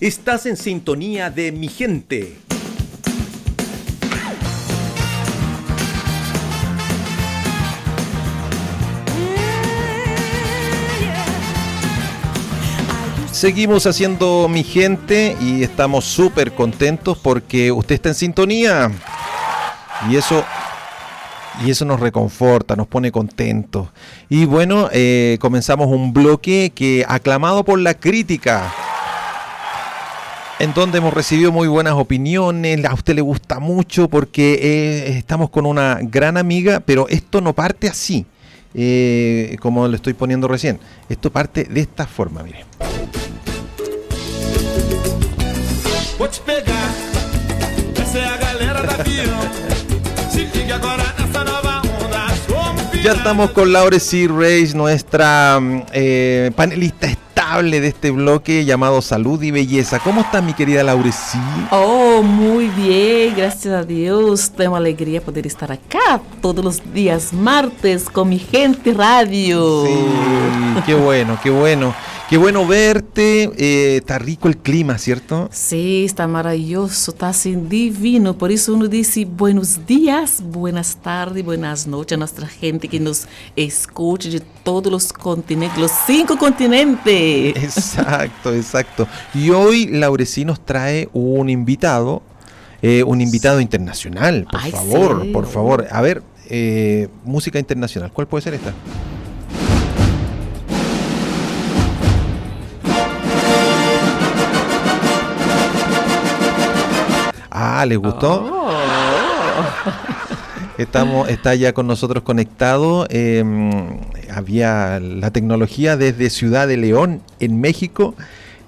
Estás 0.00 0.46
en 0.46 0.56
sintonía 0.56 1.28
de 1.28 1.52
mi 1.52 1.68
gente. 1.68 2.38
Seguimos 13.30 13.86
haciendo 13.86 14.48
mi 14.48 14.64
gente 14.64 15.36
y 15.38 15.62
estamos 15.62 16.06
súper 16.06 16.52
contentos 16.52 17.18
porque 17.18 17.70
usted 17.70 17.96
está 17.96 18.08
en 18.08 18.14
sintonía. 18.14 18.90
Y 20.08 20.16
eso 20.16 20.42
y 21.62 21.70
eso 21.70 21.84
nos 21.84 22.00
reconforta, 22.00 22.74
nos 22.74 22.86
pone 22.86 23.12
contentos. 23.12 23.88
Y 24.30 24.46
bueno, 24.46 24.88
eh, 24.92 25.36
comenzamos 25.40 25.88
un 25.88 26.14
bloque 26.14 26.72
que 26.74 27.04
aclamado 27.06 27.64
por 27.64 27.78
la 27.78 27.92
crítica, 27.92 28.72
en 30.60 30.74
donde 30.74 30.98
hemos 30.98 31.14
recibido 31.14 31.52
muy 31.52 31.68
buenas 31.68 31.94
opiniones, 31.94 32.84
a 32.84 32.92
usted 32.92 33.14
le 33.14 33.22
gusta 33.22 33.60
mucho 33.60 34.08
porque 34.08 34.58
eh, 34.60 35.16
estamos 35.16 35.48
con 35.48 35.64
una 35.64 35.98
gran 36.02 36.36
amiga, 36.36 36.80
pero 36.80 37.08
esto 37.08 37.40
no 37.40 37.54
parte 37.54 37.88
así, 37.88 38.26
eh, 38.74 39.56
como 39.60 39.88
lo 39.88 39.96
estoy 39.96 40.12
poniendo 40.12 40.48
recién, 40.48 40.78
esto 41.08 41.32
parte 41.32 41.64
de 41.64 41.80
esta 41.80 42.06
forma, 42.06 42.42
mire. 42.42 42.66
Ya 53.02 53.12
estamos 53.12 53.52
con 53.52 53.72
Laure 53.72 53.98
C. 53.98 54.28
Reis, 54.28 54.74
nuestra 54.74 55.58
mm, 55.58 55.82
eh, 55.94 56.50
panelista 56.54 57.06
estable 57.50 57.80
de 57.80 57.88
este 57.88 58.12
bloque 58.12 58.64
llamado 58.64 59.02
Salud 59.02 59.42
y 59.42 59.50
Belleza. 59.50 59.98
¿Cómo 59.98 60.20
está 60.20 60.40
mi 60.40 60.52
querida 60.54 60.84
Laure 60.84 61.10
C? 61.10 61.36
Oh, 61.72 62.22
muy 62.22 62.68
bien, 62.68 63.34
gracias 63.36 63.74
a 63.74 63.82
Dios. 63.82 64.52
Tengo 64.52 64.76
alegría 64.76 65.20
poder 65.20 65.48
estar 65.48 65.72
acá 65.72 66.20
todos 66.40 66.64
los 66.64 66.94
días 66.94 67.32
martes 67.32 68.08
con 68.08 68.28
mi 68.28 68.38
gente 68.38 68.94
radio. 68.94 69.84
Sí, 69.84 69.94
qué 70.86 70.94
bueno, 70.94 71.36
qué 71.42 71.50
bueno. 71.50 71.92
Qué 72.30 72.38
bueno 72.38 72.64
verte, 72.64 73.50
eh, 73.58 73.96
está 73.96 74.16
rico 74.20 74.46
el 74.46 74.56
clima, 74.56 74.98
¿cierto? 74.98 75.48
Sí, 75.50 76.04
está 76.04 76.28
maravilloso, 76.28 77.10
está 77.10 77.30
así 77.30 77.56
divino, 77.56 78.38
por 78.38 78.52
eso 78.52 78.72
uno 78.72 78.86
dice 78.86 79.24
buenos 79.24 79.84
días, 79.84 80.40
buenas 80.40 80.94
tardes, 80.94 81.44
buenas 81.44 81.88
noches 81.88 82.14
a 82.14 82.18
nuestra 82.20 82.46
gente 82.46 82.86
que 82.86 83.00
nos 83.00 83.26
escucha 83.56 84.28
de 84.28 84.38
todos 84.62 84.92
los 84.92 85.12
continentes, 85.12 85.76
los 85.76 85.90
cinco 86.06 86.38
continentes. 86.38 87.56
Exacto, 87.56 88.54
exacto. 88.54 89.08
Y 89.34 89.50
hoy 89.50 89.88
Laurecí 89.88 90.44
nos 90.44 90.64
trae 90.64 91.08
un 91.12 91.50
invitado, 91.50 92.22
eh, 92.80 93.02
un 93.02 93.20
invitado 93.22 93.60
internacional, 93.60 94.46
por 94.48 94.70
favor, 94.70 95.32
por 95.32 95.46
favor. 95.46 95.88
A 95.90 96.00
ver, 96.00 96.22
eh, 96.48 97.08
música 97.24 97.58
internacional, 97.58 98.12
¿cuál 98.12 98.28
puede 98.28 98.42
ser 98.42 98.54
esta? 98.54 98.72
Ah, 107.80 107.86
¿les 107.86 107.96
gustó? 107.96 108.44
Oh. 108.44 108.70
Estamos, 110.76 111.30
está 111.30 111.54
ya 111.54 111.72
con 111.72 111.86
nosotros 111.86 112.22
conectado. 112.22 113.06
Em, 113.08 114.00
había 114.30 115.00
la 115.00 115.30
tecnología 115.30 115.96
desde 115.96 116.28
Ciudad 116.28 116.68
de 116.68 116.76
León, 116.76 117.22
en 117.38 117.58
México, 117.58 118.14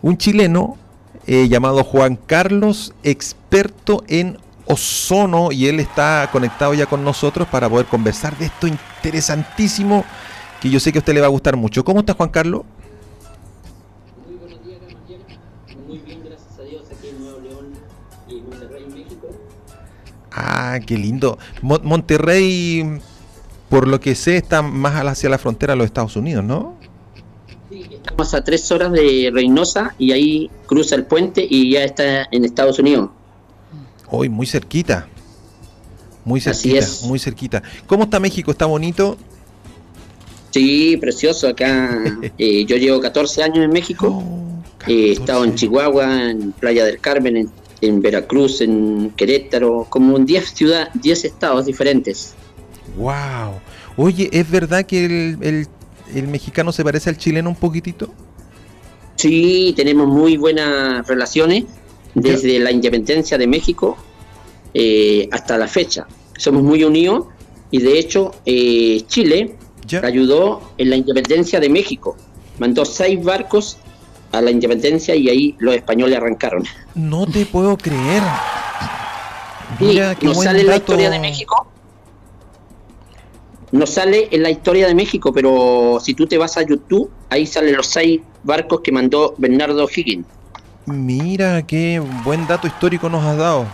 un 0.01 0.17
chileno 0.17 0.79
eh, 1.27 1.47
llamado 1.51 1.85
Juan 1.85 2.17
Carlos, 2.17 2.95
experto 3.03 4.03
en 4.09 4.39
ozono, 4.65 5.53
y 5.53 5.67
él 5.67 5.79
está 5.79 6.31
conectado 6.33 6.73
ya 6.73 6.87
con 6.87 7.05
nosotros 7.05 7.47
para 7.49 7.69
poder 7.69 7.85
conversar 7.85 8.35
de 8.39 8.47
esto 8.47 8.67
interesantísimo 8.67 10.07
que 10.63 10.71
yo 10.71 10.81
sé 10.81 10.91
que 10.91 11.01
a 11.01 11.01
usted 11.01 11.13
le 11.13 11.21
va 11.21 11.27
a 11.27 11.31
gustar 11.31 11.59
mucho. 11.59 11.85
¿Cómo 11.85 12.01
está 12.01 12.15
Juan 12.15 12.31
Carlos? 12.31 12.63
Ah, 20.35 20.81
qué 20.85 20.97
lindo. 20.97 21.39
Monterrey, 21.63 23.01
por 23.69 23.87
lo 23.87 24.01
que 24.01 24.15
sé, 24.15 24.37
está 24.37 24.63
más 24.63 24.95
hacia 25.07 25.29
la 25.29 25.39
frontera 25.39 25.75
de 25.75 25.79
los 25.79 25.87
Estados 25.87 26.17
Unidos, 26.17 26.45
¿no? 26.45 26.77
Sí, 27.71 27.87
estamos 27.91 28.35
a 28.35 28.43
tres 28.43 28.71
horas 28.71 28.93
de 28.93 29.31
Reynosa 29.33 29.95
y 29.99 30.13
ahí 30.13 30.51
cruza 30.67 30.95
el 30.95 31.05
puente 31.05 31.47
y 31.49 31.73
ya 31.73 31.85
está 31.85 32.27
en 32.31 32.45
Estados 32.45 32.79
Unidos. 32.79 33.11
Hoy, 34.09 34.29
muy 34.29 34.47
cerquita. 34.47 35.09
Muy 36.25 36.41
cerquita, 36.41 36.87
muy 37.07 37.19
cerquita. 37.19 37.63
¿Cómo 37.87 38.05
está 38.05 38.21
México? 38.21 38.53
¿Está 38.53 38.67
bonito? 38.67 39.17
Sí, 40.51 40.97
precioso. 40.99 41.49
Acá 41.49 41.91
eh, 42.39 42.65
yo 42.65 42.77
llevo 42.77 43.01
14 43.01 43.43
años 43.43 43.65
en 43.65 43.71
México. 43.71 44.09
Oh, 44.09 44.63
he 44.87 45.13
estado 45.13 45.45
en 45.45 45.55
Chihuahua, 45.55 46.31
en 46.31 46.53
Playa 46.53 46.85
del 46.85 47.01
Carmen, 47.01 47.37
en 47.37 47.51
en 47.83 48.01
Veracruz, 48.01 48.61
en 48.61 49.11
Querétaro, 49.17 49.87
como 49.91 50.17
en 50.17 50.25
10 50.25 50.51
ciudades, 50.55 50.89
10 50.95 51.25
estados 51.27 51.67
diferentes. 51.67 52.35
¡Wow! 52.97 53.61
Oye, 53.97 54.31
¿es 54.33 54.51
verdad 54.51 54.85
que 54.87 55.05
el, 55.05 55.67
el, 56.15 56.29
mexicano 56.29 56.73
se 56.73 56.85
parece 56.85 57.11
al 57.11 57.19
chileno 57.19 57.51
un 57.51 57.57
poquitito? 57.57 58.09
Sí, 59.17 59.75
tenemos 59.77 60.07
muy 60.07 60.37
buenas 60.37 61.07
relaciones 61.07 61.65
desde 62.15 62.59
la 62.59 62.71
independencia 62.71 63.37
de 63.37 63.47
México 63.47 63.97
eh, 64.75 65.29
hasta 65.33 65.59
la 65.59 65.69
fecha. 65.69 66.07
Somos 66.39 66.63
muy 66.63 66.85
unidos 66.85 67.27
y 67.71 67.81
de 67.81 67.99
hecho 67.99 68.33
eh, 68.47 69.03
Chile 69.07 69.57
ayudó 70.03 70.75
en 70.79 70.91
la 70.91 70.97
independencia 70.97 71.61
de 71.61 71.69
México. 71.69 72.17
Mandó 72.59 72.85
seis 72.85 73.23
barcos 73.23 73.79
a 74.33 74.41
la 74.41 74.51
independencia 74.51 75.15
y 75.15 75.29
ahí 75.29 75.57
los 75.59 75.75
españoles 75.75 76.17
arrancaron. 76.17 76.65
No 76.95 77.27
te 77.27 77.47
puedo 77.47 77.77
creer. 77.77 78.23
Mira, 79.79 80.17
nos 80.21 80.43
sale 80.43 80.61
en 80.61 80.67
la 80.67 80.77
historia 80.77 81.11
de 81.11 81.19
México. 81.19 81.67
No 83.71 83.87
sale 83.87 84.29
en 84.31 84.43
la 84.43 84.51
historia 84.51 84.87
de 84.87 84.95
México, 84.95 85.33
pero 85.33 85.99
si 86.03 86.13
tú 86.15 86.27
te 86.27 86.37
vas 86.37 86.59
a 86.59 86.63
YouTube, 86.63 87.11
ahí 87.31 87.47
salen 87.47 87.77
los 87.77 87.87
seis 87.87 88.21
barcos 88.43 88.81
que 88.81 88.93
mandó 88.93 89.35
Bernardo 89.39 89.89
Higgins. 89.89 90.27
Mira, 90.85 91.63
qué 91.63 92.03
buen 92.25 92.47
dato 92.47 92.67
histórico 92.67 93.09
nos 93.09 93.25
has 93.25 93.39
dado. 93.39 93.67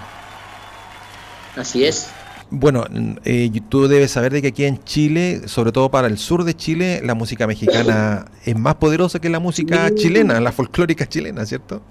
Así 1.56 1.84
es. 1.84 2.10
Bueno, 2.50 2.86
eh, 3.25 3.50
tú 3.69 3.88
debes 3.88 4.12
saber 4.12 4.32
de 4.32 4.41
que 4.41 4.48
aquí 4.48 4.64
en 4.64 4.82
Chile, 4.84 5.42
sobre 5.47 5.70
todo 5.70 5.91
para 5.91 6.09
el 6.09 6.16
sur 6.16 6.44
de 6.44 6.54
Chile, 6.54 7.03
la 7.04 7.14
música 7.14 7.47
mexicana 7.47 8.26
es 8.44 8.56
más 8.56 8.76
poderosa 8.76 9.19
que 9.19 9.28
la 9.28 9.38
música 9.38 9.94
chilena, 9.94 10.41
la 10.41 10.53
folclórica 10.53 11.06
chilena, 11.06 11.44
¿cierto? 11.44 11.82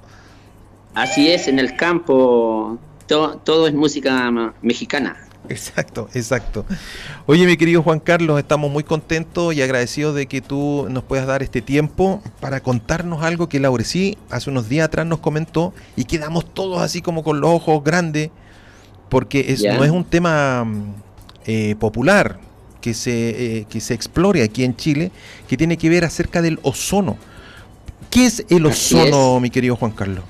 Así 0.95 1.29
es, 1.29 1.47
en 1.47 1.59
el 1.59 1.75
campo 1.75 2.79
todo, 3.07 3.67
es 3.67 3.73
música 3.73 4.31
mexicana. 4.61 5.17
Exacto, 5.49 6.09
exacto. 6.13 6.65
Oye, 7.25 7.45
mi 7.45 7.55
querido 7.55 7.83
Juan 7.83 7.99
Carlos, 7.99 8.39
estamos 8.39 8.69
muy 8.69 8.83
contentos 8.83 9.53
y 9.53 9.61
agradecidos 9.61 10.15
de 10.15 10.25
que 10.25 10.41
tú 10.41 10.87
nos 10.89 11.03
puedas 11.03 11.27
dar 11.27 11.41
este 11.43 11.61
tiempo 11.61 12.21
para 12.41 12.61
contarnos 12.61 13.23
algo 13.23 13.47
que 13.47 13.59
Laurecí 13.59 14.17
hace 14.29 14.49
unos 14.49 14.67
días 14.67 14.87
atrás 14.87 15.05
nos 15.05 15.19
comentó 15.19 15.73
y 15.95 16.03
quedamos 16.03 16.51
todos 16.53 16.81
así 16.81 17.01
como 17.01 17.23
con 17.23 17.39
los 17.39 17.51
ojos 17.51 17.83
grandes 17.83 18.31
porque 19.09 19.45
es, 19.53 19.63
no 19.63 19.83
es 19.83 19.91
un 19.91 20.03
tema 20.03 20.63
mm, 20.63 20.93
eh, 21.45 21.75
popular 21.79 22.39
que 22.81 22.93
se, 22.93 23.59
eh, 23.59 23.65
que 23.69 23.79
se 23.79 23.93
explore 23.93 24.43
aquí 24.43 24.63
en 24.63 24.75
Chile, 24.75 25.11
que 25.47 25.57
tiene 25.57 25.77
que 25.77 25.89
ver 25.89 26.05
acerca 26.05 26.41
del 26.41 26.59
ozono. 26.61 27.17
¿Qué 28.09 28.25
es 28.25 28.45
el 28.49 28.65
ozono, 28.65 29.39
mi 29.39 29.49
querido 29.49 29.75
Juan 29.75 29.91
Carlos? 29.91 30.23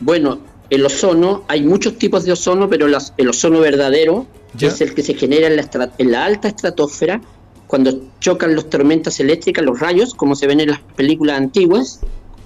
Bueno, 0.00 0.38
el 0.70 0.84
ozono, 0.84 1.44
hay 1.48 1.62
muchos 1.62 1.96
tipos 1.98 2.24
de 2.24 2.32
ozono, 2.32 2.68
pero 2.68 2.86
el 2.86 3.28
ozono 3.28 3.60
verdadero 3.60 4.26
es 4.60 4.80
el 4.80 4.94
que 4.94 5.02
se 5.02 5.14
genera 5.14 5.48
en 5.48 5.56
la, 5.56 5.92
en 5.98 6.12
la 6.12 6.24
alta 6.24 6.48
estratosfera 6.48 7.20
cuando 7.66 8.00
chocan 8.20 8.54
las 8.54 8.70
tormentas 8.70 9.18
eléctricas, 9.20 9.64
los 9.64 9.80
rayos, 9.80 10.14
como 10.14 10.34
se 10.36 10.46
ven 10.46 10.60
en 10.60 10.70
las 10.70 10.80
películas 10.80 11.38
antiguas. 11.38 12.00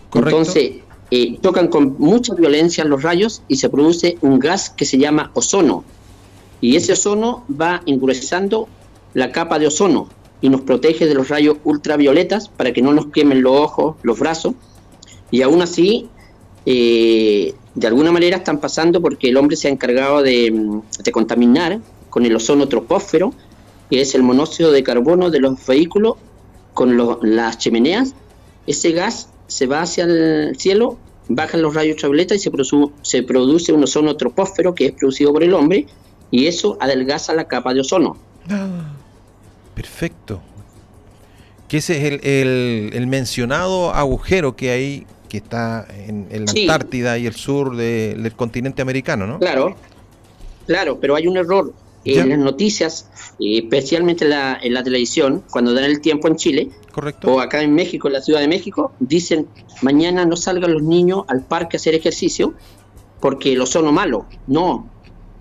Correcto. 0.08 0.38
Entonces, 0.38 0.72
eh, 1.10 1.38
tocan 1.40 1.68
con 1.68 1.96
mucha 1.98 2.34
violencia 2.34 2.84
los 2.84 3.02
rayos 3.02 3.42
y 3.48 3.56
se 3.56 3.68
produce 3.68 4.16
un 4.20 4.38
gas 4.38 4.70
que 4.70 4.84
se 4.84 4.98
llama 4.98 5.32
ozono. 5.34 5.84
Y 6.60 6.76
ese 6.76 6.92
ozono 6.92 7.44
va 7.48 7.82
engruesando 7.86 8.68
la 9.14 9.32
capa 9.32 9.58
de 9.58 9.66
ozono 9.66 10.08
y 10.40 10.48
nos 10.48 10.60
protege 10.60 11.06
de 11.06 11.14
los 11.14 11.28
rayos 11.28 11.56
ultravioletas 11.64 12.48
para 12.48 12.72
que 12.72 12.80
no 12.80 12.92
nos 12.92 13.06
quemen 13.06 13.42
los 13.42 13.56
ojos, 13.56 13.96
los 14.02 14.18
brazos. 14.18 14.54
Y 15.30 15.42
aún 15.42 15.62
así, 15.62 16.08
eh, 16.64 17.54
de 17.74 17.86
alguna 17.86 18.12
manera 18.12 18.36
están 18.36 18.58
pasando 18.58 19.00
porque 19.00 19.28
el 19.30 19.36
hombre 19.36 19.56
se 19.56 19.68
ha 19.68 19.70
encargado 19.70 20.22
de, 20.22 20.50
mm, 20.50 21.10
contaminar 21.12 21.80
con 22.08 22.24
el 22.24 22.36
ozono 22.36 22.68
tropósfero, 22.68 23.32
que 23.90 24.00
es 24.00 24.14
el 24.14 24.22
monóxido 24.22 24.70
de 24.70 24.82
carbono 24.82 25.30
de 25.30 25.40
los 25.40 25.66
vehículos 25.66 26.14
con 26.72 26.96
las 27.22 27.58
chimeneas. 27.58 28.14
Ese 28.66 28.92
gas 28.92 29.28
se 29.50 29.66
va 29.66 29.82
hacia 29.82 30.04
el 30.04 30.56
cielo 30.58 30.98
bajan 31.30 31.62
los 31.62 31.74
rayos 31.74 31.94
ultravioleta 31.94 32.34
y 32.34 32.38
se, 32.38 32.50
se 33.02 33.22
produce 33.22 33.72
un 33.72 33.84
ozono 33.84 34.16
tropósfero 34.16 34.74
que 34.74 34.86
es 34.86 34.92
producido 34.92 35.32
por 35.32 35.44
el 35.44 35.54
hombre 35.54 35.86
y 36.30 36.46
eso 36.46 36.76
adelgaza 36.80 37.34
la 37.34 37.46
capa 37.46 37.72
de 37.72 37.80
ozono. 37.80 38.16
Ah, 38.48 38.92
perfecto. 39.74 40.40
Que 41.68 41.78
ese 41.78 42.14
es 42.14 42.20
el, 42.94 43.06
mencionado 43.06 43.94
agujero 43.94 44.56
que 44.56 44.70
hay, 44.70 45.06
que 45.28 45.36
está 45.36 45.86
en, 45.88 46.26
la 46.30 46.50
Antártida 46.50 47.16
y 47.16 47.26
el 47.26 47.34
sur 47.34 47.76
del 47.76 48.32
continente 48.34 48.82
americano, 48.82 49.26
¿no? 49.26 49.38
Claro, 49.38 49.76
claro, 50.66 50.98
pero 51.00 51.14
hay 51.14 51.28
un 51.28 51.36
error. 51.36 51.72
En 52.04 52.30
las 52.30 52.38
noticias, 52.38 53.10
especialmente 53.38 54.24
en 54.24 54.30
la, 54.30 54.58
en 54.60 54.72
la 54.72 54.82
televisión, 54.82 55.44
cuando 55.50 55.74
dan 55.74 55.84
el 55.84 56.00
tiempo 56.00 56.28
en 56.28 56.36
Chile, 56.36 56.70
Correcto. 56.92 57.32
o 57.32 57.40
acá 57.40 57.62
en 57.62 57.74
México, 57.74 58.08
en 58.08 58.14
la 58.14 58.22
Ciudad 58.22 58.40
de 58.40 58.48
México, 58.48 58.92
dicen, 59.00 59.48
mañana 59.82 60.24
no 60.24 60.36
salgan 60.36 60.72
los 60.72 60.82
niños 60.82 61.24
al 61.28 61.44
parque 61.44 61.76
a 61.76 61.78
hacer 61.78 61.94
ejercicio 61.94 62.54
porque 63.20 63.52
el 63.52 63.60
ozono 63.60 63.92
malo. 63.92 64.26
No, 64.46 64.88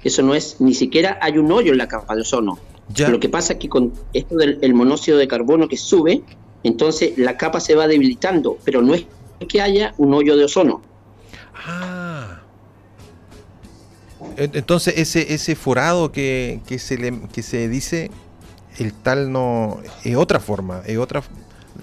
eso 0.03 0.21
no 0.21 0.35
es, 0.35 0.57
ni 0.59 0.73
siquiera 0.73 1.17
hay 1.21 1.37
un 1.37 1.51
hoyo 1.51 1.71
en 1.71 1.77
la 1.77 1.87
capa 1.87 2.15
de 2.15 2.21
ozono. 2.21 2.59
Lo 3.07 3.19
que 3.19 3.29
pasa 3.29 3.53
es 3.53 3.59
que 3.59 3.69
con 3.69 3.93
esto 4.13 4.35
del 4.35 4.73
monóxido 4.73 5.17
de 5.17 5.27
carbono 5.27 5.67
que 5.67 5.77
sube, 5.77 6.23
entonces 6.63 7.17
la 7.17 7.37
capa 7.37 7.59
se 7.59 7.75
va 7.75 7.87
debilitando, 7.87 8.57
pero 8.65 8.81
no 8.81 8.95
es 8.95 9.05
que 9.47 9.61
haya 9.61 9.93
un 9.97 10.13
hoyo 10.13 10.35
de 10.35 10.45
ozono. 10.45 10.81
Ah. 11.53 11.98
Entonces 14.39 14.93
ese, 14.97 15.33
ese 15.33 15.55
forado 15.55 16.11
que, 16.11 16.61
se 16.77 16.97
le, 16.97 17.19
que 17.33 17.43
se 17.43 17.67
dice, 17.67 18.09
el 18.77 18.93
tal 18.93 19.31
no, 19.31 19.79
es 20.03 20.15
otra 20.15 20.39
forma, 20.39 20.81
es 20.85 20.97
otra, 20.97 21.23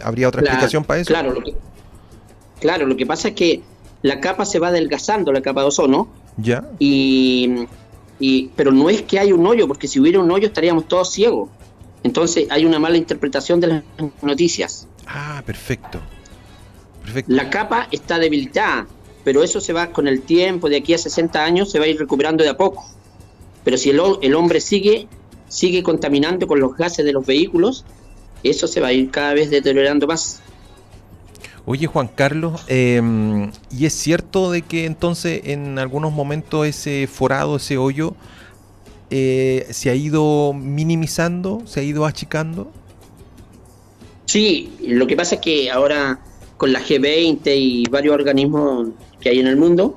¿habría 0.03 0.29
otra 0.29 0.41
explicación 0.41 0.85
para 0.85 1.00
eso? 1.00 1.08
Claro 1.08 1.32
lo, 1.32 1.43
que, 1.43 1.55
claro, 2.61 2.87
lo 2.87 2.97
que 2.97 3.05
pasa 3.05 3.29
es 3.29 3.35
que 3.35 3.62
la 4.03 4.20
capa 4.20 4.47
se 4.47 4.58
va 4.58 4.69
adelgazando, 4.69 5.32
la 5.32 5.43
capa 5.43 5.61
de 5.61 5.67
ozono, 5.69 6.08
ya. 6.37 6.69
y 6.79 7.67
pero 8.56 8.73
no 8.73 8.88
es 8.88 9.02
que 9.02 9.19
hay 9.19 9.32
un 9.32 9.47
hoyo, 9.47 9.69
porque 9.69 9.88
si 9.88 10.00
hubiera 10.00 10.19
un 10.20 10.31
hoyo 10.31 10.47
estaríamos 10.47 10.88
todos 10.88 11.12
ciegos. 11.12 11.50
Entonces 12.02 12.47
hay 12.50 12.64
una 12.64 12.79
mala 12.79 12.97
interpretación 12.97 13.61
de 13.61 13.67
las 13.67 13.82
noticias. 14.23 14.87
Ah, 15.06 15.43
perfecto. 15.44 16.00
perfecto. 17.02 17.32
La 17.32 17.50
capa 17.50 17.88
está 17.91 18.19
debilitada, 18.19 18.87
pero 19.26 19.43
eso 19.43 19.61
se 19.61 19.73
va 19.73 19.88
con 19.88 20.06
el 20.06 20.23
tiempo, 20.23 20.69
de 20.69 20.76
aquí 20.76 20.94
a 20.94 20.99
60 20.99 21.43
años 21.43 21.69
se 21.69 21.81
va 21.81 21.87
a 21.87 21.88
ir 21.88 21.99
recuperando 21.99 22.44
de 22.44 22.50
a 22.50 22.56
poco. 22.56 22.88
Pero 23.64 23.76
si 23.76 23.90
el, 23.90 24.00
el 24.23 24.37
hombre 24.37 24.61
sigue, 24.61 25.08
sigue 25.49 25.82
contaminando 25.82 26.46
con 26.46 26.61
los 26.61 26.76
gases 26.76 27.05
de 27.05 27.12
los 27.12 27.26
vehículos, 27.26 27.84
eso 28.44 28.69
se 28.69 28.81
va 28.81 28.87
a 28.87 28.93
ir 28.93 29.11
cada 29.11 29.34
vez 29.34 29.50
deteriorando 29.50 30.06
más. 30.06 30.43
Oye 31.64 31.88
Juan 31.88 32.06
Carlos, 32.06 32.62
em, 32.69 33.50
¿y 33.76 33.87
es 33.87 33.94
cierto 33.94 34.52
de 34.52 34.62
que 34.62 34.84
entonces 34.84 35.40
en 35.43 35.81
algunos 35.81 36.12
momentos 36.12 36.64
ese 36.64 37.08
forado, 37.08 37.56
ese 37.56 37.78
hoyo, 37.78 38.14
eh, 39.11 39.67
se 39.70 39.90
ha 39.90 39.96
ido 39.96 40.52
minimizando, 40.52 41.62
se 41.64 41.81
ha 41.81 41.82
ido 41.82 42.06
achicando? 42.06 42.70
Sí, 44.26 44.70
lo 44.82 45.08
que 45.08 45.17
pasa 45.17 45.34
es 45.34 45.40
que 45.40 45.69
ahora 45.69 46.20
con 46.56 46.73
la 46.73 46.81
G20 46.81 47.40
y 47.56 47.84
varios 47.90 48.14
organismos 48.14 48.88
que 49.26 49.31
hay 49.31 49.40
en 49.40 49.49
el 49.49 49.56
mundo, 49.56 49.96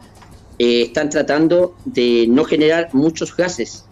eh, 0.57 0.81
están 0.87 1.11
tratando 1.11 1.75
de 1.85 2.25
no 2.27 2.45
generar 2.45 2.89
muchos 2.93 3.37
gases. 3.37 3.85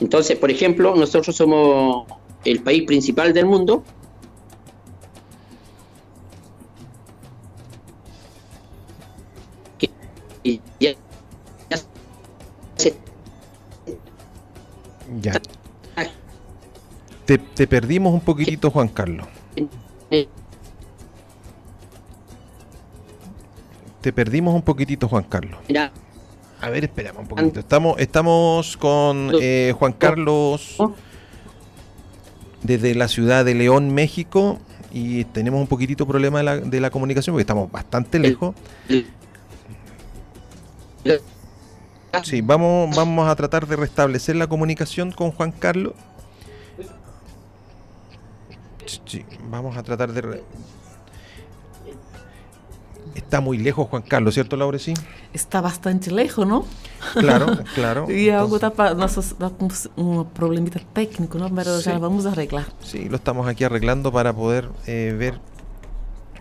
Entonces, 0.00 0.36
por 0.36 0.50
ejemplo, 0.50 0.94
nosotros 0.94 1.34
somos 1.34 2.06
el 2.44 2.62
país 2.62 2.82
principal 2.82 3.32
del 3.32 3.46
mundo 3.46 3.82
ya. 15.22 15.40
Te, 17.24 17.38
te 17.38 17.66
perdimos 17.66 18.12
un 18.12 18.20
poquitito, 18.20 18.70
Juan 18.70 18.88
Carlos. 18.88 19.26
Te 24.00 24.12
perdimos 24.12 24.54
un 24.54 24.62
poquitito, 24.62 25.08
Juan 25.08 25.24
Carlos. 25.24 25.60
A 26.60 26.68
ver, 26.70 26.84
esperamos 26.84 27.22
un 27.22 27.28
poquito. 27.28 27.60
Estamos, 27.60 27.98
estamos 27.98 28.76
con 28.76 29.32
eh, 29.40 29.74
Juan 29.78 29.92
Carlos 29.92 30.76
desde 32.62 32.94
la 32.94 33.08
ciudad 33.08 33.44
de 33.44 33.54
León, 33.54 33.94
México, 33.94 34.58
y 34.92 35.24
tenemos 35.24 35.60
un 35.60 35.66
poquitito 35.66 36.06
problema 36.06 36.38
de 36.38 36.44
la, 36.44 36.56
de 36.58 36.80
la 36.80 36.90
comunicación 36.90 37.34
porque 37.34 37.42
estamos 37.42 37.70
bastante 37.70 38.18
lejos. 38.18 38.54
Sí, 42.24 42.40
vamos, 42.40 42.94
vamos 42.96 43.28
a 43.28 43.36
tratar 43.36 43.66
de 43.66 43.76
restablecer 43.76 44.36
la 44.36 44.46
comunicación 44.46 45.12
con 45.12 45.30
Juan 45.30 45.52
Carlos. 45.52 45.94
Sí, 49.06 49.24
vamos 49.48 49.76
a 49.76 49.82
tratar 49.82 50.12
de... 50.12 50.42
Está 53.14 53.40
muy 53.40 53.58
lejos 53.58 53.88
Juan 53.88 54.02
Carlos, 54.02 54.34
¿cierto, 54.34 54.56
Laura? 54.56 54.78
Sí. 54.78 54.94
Está 55.32 55.60
bastante 55.60 56.10
lejos, 56.10 56.46
¿no? 56.46 56.64
Claro, 57.14 57.58
claro. 57.74 58.10
y 58.10 58.30
algo 58.30 58.56
está 58.56 58.70
para 58.70 58.94
nosotros 58.94 59.90
un 59.96 60.26
problemita 60.26 60.80
técnico, 60.92 61.38
¿no? 61.38 61.52
Pero 61.54 61.80
ya 61.80 61.94
lo 61.94 62.00
vamos 62.00 62.26
a 62.26 62.32
arreglar. 62.32 62.66
Sí, 62.82 63.08
lo 63.08 63.16
estamos 63.16 63.48
aquí 63.48 63.64
arreglando 63.64 64.12
para 64.12 64.32
poder 64.32 64.68
eh, 64.86 65.14
ver 65.18 65.40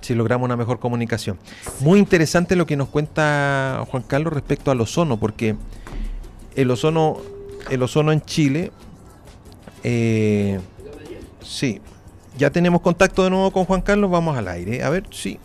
si 0.01 0.15
logramos 0.15 0.45
una 0.45 0.55
mejor 0.55 0.79
comunicación. 0.79 1.37
Muy 1.79 1.99
interesante 1.99 2.55
lo 2.55 2.65
que 2.65 2.77
nos 2.77 2.89
cuenta 2.89 3.85
Juan 3.89 4.03
Carlos 4.03 4.33
respecto 4.33 4.71
al 4.71 4.81
ozono, 4.81 5.17
porque 5.17 5.55
el 6.55 6.71
ozono, 6.71 7.17
el 7.69 7.83
ozono 7.83 8.11
en 8.11 8.21
Chile, 8.21 8.71
eh, 9.83 10.59
sí, 11.41 11.81
ya 12.37 12.49
tenemos 12.51 12.81
contacto 12.81 13.23
de 13.23 13.29
nuevo 13.29 13.51
con 13.51 13.65
Juan 13.65 13.81
Carlos, 13.81 14.09
vamos 14.09 14.37
al 14.37 14.47
aire. 14.47 14.83
A 14.83 14.89
ver, 14.89 15.03
sí. 15.11 15.39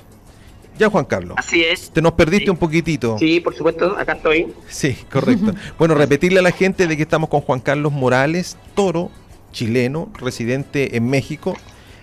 Ya, 0.79 0.91
Juan 0.91 1.05
Carlos. 1.05 1.37
Así 1.39 1.63
es. 1.63 1.91
Te 1.91 2.03
nos 2.03 2.13
perdiste 2.13 2.51
un 2.51 2.57
poquitito. 2.57 3.19
Sí, 3.19 3.41
por 3.41 3.55
supuesto, 3.55 3.97
acá 3.97 4.15
estoy. 4.15 4.53
Sí, 4.69 4.97
correcto. 5.11 5.55
bueno, 5.79 5.95
repetirle 5.95 6.41
a 6.41 6.43
la 6.43 6.51
gente 6.51 6.87
de 6.87 6.97
que 6.97 7.03
estamos 7.03 7.29
con 7.29 7.41
Juan 7.43 7.61
Carlos 7.61 7.93
Morales, 7.93 8.57
toro, 8.75 9.11
chileno, 9.53 10.11
residente 10.19 10.97
en 10.97 11.09
México, 11.09 11.57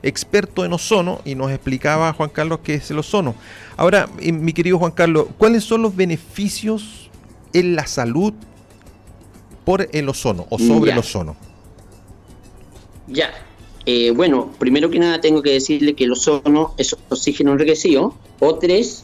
experto 0.03 0.65
en 0.65 0.73
ozono 0.73 1.21
y 1.25 1.35
nos 1.35 1.51
explicaba 1.51 2.13
Juan 2.13 2.29
Carlos 2.29 2.59
qué 2.63 2.75
es 2.75 2.89
el 2.91 2.99
ozono. 2.99 3.35
Ahora, 3.77 4.07
mi 4.21 4.53
querido 4.53 4.79
Juan 4.79 4.91
Carlos, 4.91 5.27
¿cuáles 5.37 5.63
son 5.63 5.81
los 5.81 5.95
beneficios 5.95 7.09
en 7.53 7.75
la 7.75 7.85
salud 7.85 8.33
por 9.65 9.87
el 9.91 10.09
ozono 10.09 10.47
o 10.49 10.57
sobre 10.57 10.91
el 10.91 10.97
ozono? 10.97 11.35
Ya, 13.07 13.31
eh, 13.85 14.11
bueno, 14.11 14.51
primero 14.59 14.89
que 14.89 14.99
nada 14.99 15.21
tengo 15.21 15.41
que 15.41 15.51
decirle 15.51 15.95
que 15.95 16.05
el 16.05 16.11
ozono 16.11 16.73
es 16.77 16.95
oxígeno 17.09 17.53
enriquecido. 17.53 18.15
O 18.39 18.55
tres, 18.55 19.03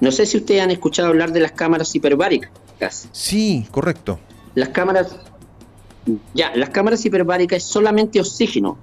no 0.00 0.12
sé 0.12 0.26
si 0.26 0.38
ustedes 0.38 0.62
han 0.62 0.70
escuchado 0.70 1.08
hablar 1.08 1.32
de 1.32 1.40
las 1.40 1.52
cámaras 1.52 1.94
hiperbáricas. 1.94 2.50
Sí, 3.12 3.66
correcto. 3.70 4.18
Las 4.54 4.70
cámaras, 4.70 5.16
ya, 6.34 6.54
las 6.56 6.70
cámaras 6.70 7.04
hiperbáricas 7.04 7.58
es 7.58 7.64
solamente 7.64 8.20
oxígeno 8.20 8.76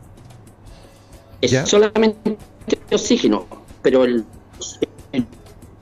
es 1.42 1.70
solamente 1.70 2.38
oxígeno, 2.92 3.46
pero 3.82 4.04
el, 4.04 4.26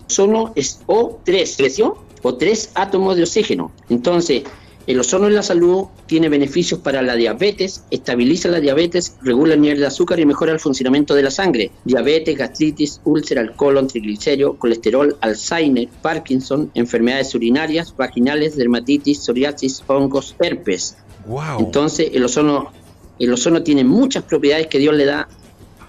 ozono 0.07 0.53
es 0.55 0.79
O3, 0.87 1.93
O 2.23 2.35
tres 2.35 2.71
átomos 2.75 3.15
de 3.15 3.23
oxígeno. 3.23 3.71
Entonces, 3.89 4.43
el 4.87 5.01
ozono 5.01 5.27
en 5.27 5.35
la 5.35 5.43
salud 5.43 5.87
tiene 6.05 6.29
beneficios 6.29 6.79
para 6.79 7.01
la 7.01 7.15
diabetes, 7.15 7.83
estabiliza 7.91 8.47
la 8.47 8.61
diabetes, 8.61 9.17
regula 9.21 9.53
el 9.53 9.61
nivel 9.61 9.81
de 9.81 9.85
azúcar 9.85 10.17
y 10.17 10.25
mejora 10.25 10.53
el 10.53 10.61
funcionamiento 10.61 11.13
de 11.13 11.23
la 11.23 11.29
sangre. 11.29 11.71
Diabetes, 11.83 12.37
gastritis, 12.37 13.01
úlcera 13.03 13.41
al 13.41 13.53
colon, 13.53 13.89
triglicéridos, 13.89 14.55
colesterol, 14.55 15.17
Alzheimer, 15.19 15.89
Parkinson, 16.01 16.71
enfermedades 16.73 17.35
urinarias, 17.35 17.93
vaginales, 17.97 18.55
dermatitis, 18.55 19.19
psoriasis, 19.19 19.83
hongos, 19.87 20.37
herpes. 20.39 20.95
Wow. 21.25 21.59
Entonces, 21.59 22.11
el 22.13 22.23
ozono, 22.23 22.71
el 23.19 23.33
ozono 23.33 23.63
tiene 23.63 23.83
muchas 23.83 24.23
propiedades 24.23 24.67
que 24.67 24.79
Dios 24.79 24.95
le 24.95 25.03
da 25.03 25.27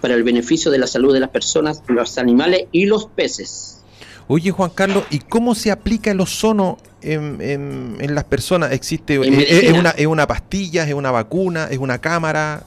para 0.00 0.14
el 0.14 0.24
beneficio 0.24 0.72
de 0.72 0.78
la 0.78 0.88
salud 0.88 1.14
de 1.14 1.20
las 1.20 1.30
personas, 1.30 1.84
los 1.86 2.18
animales 2.18 2.64
y 2.72 2.86
los 2.86 3.06
peces. 3.06 3.78
Oye 4.26 4.50
Juan 4.50 4.70
Carlos, 4.70 5.04
¿y 5.10 5.20
cómo 5.20 5.54
se 5.54 5.70
aplica 5.70 6.10
el 6.10 6.20
ozono 6.20 6.76
en, 7.02 8.14
las 8.14 8.24
personas? 8.24 8.72
¿Existe 8.72 9.14
es, 9.14 9.72
una, 9.72 9.90
es 9.90 10.06
una 10.06 10.26
pastilla, 10.26 10.84
es 10.84 10.94
una 10.94 11.10
vacuna, 11.10 11.68
es 11.70 11.78
una 11.78 11.98
cámara? 11.98 12.64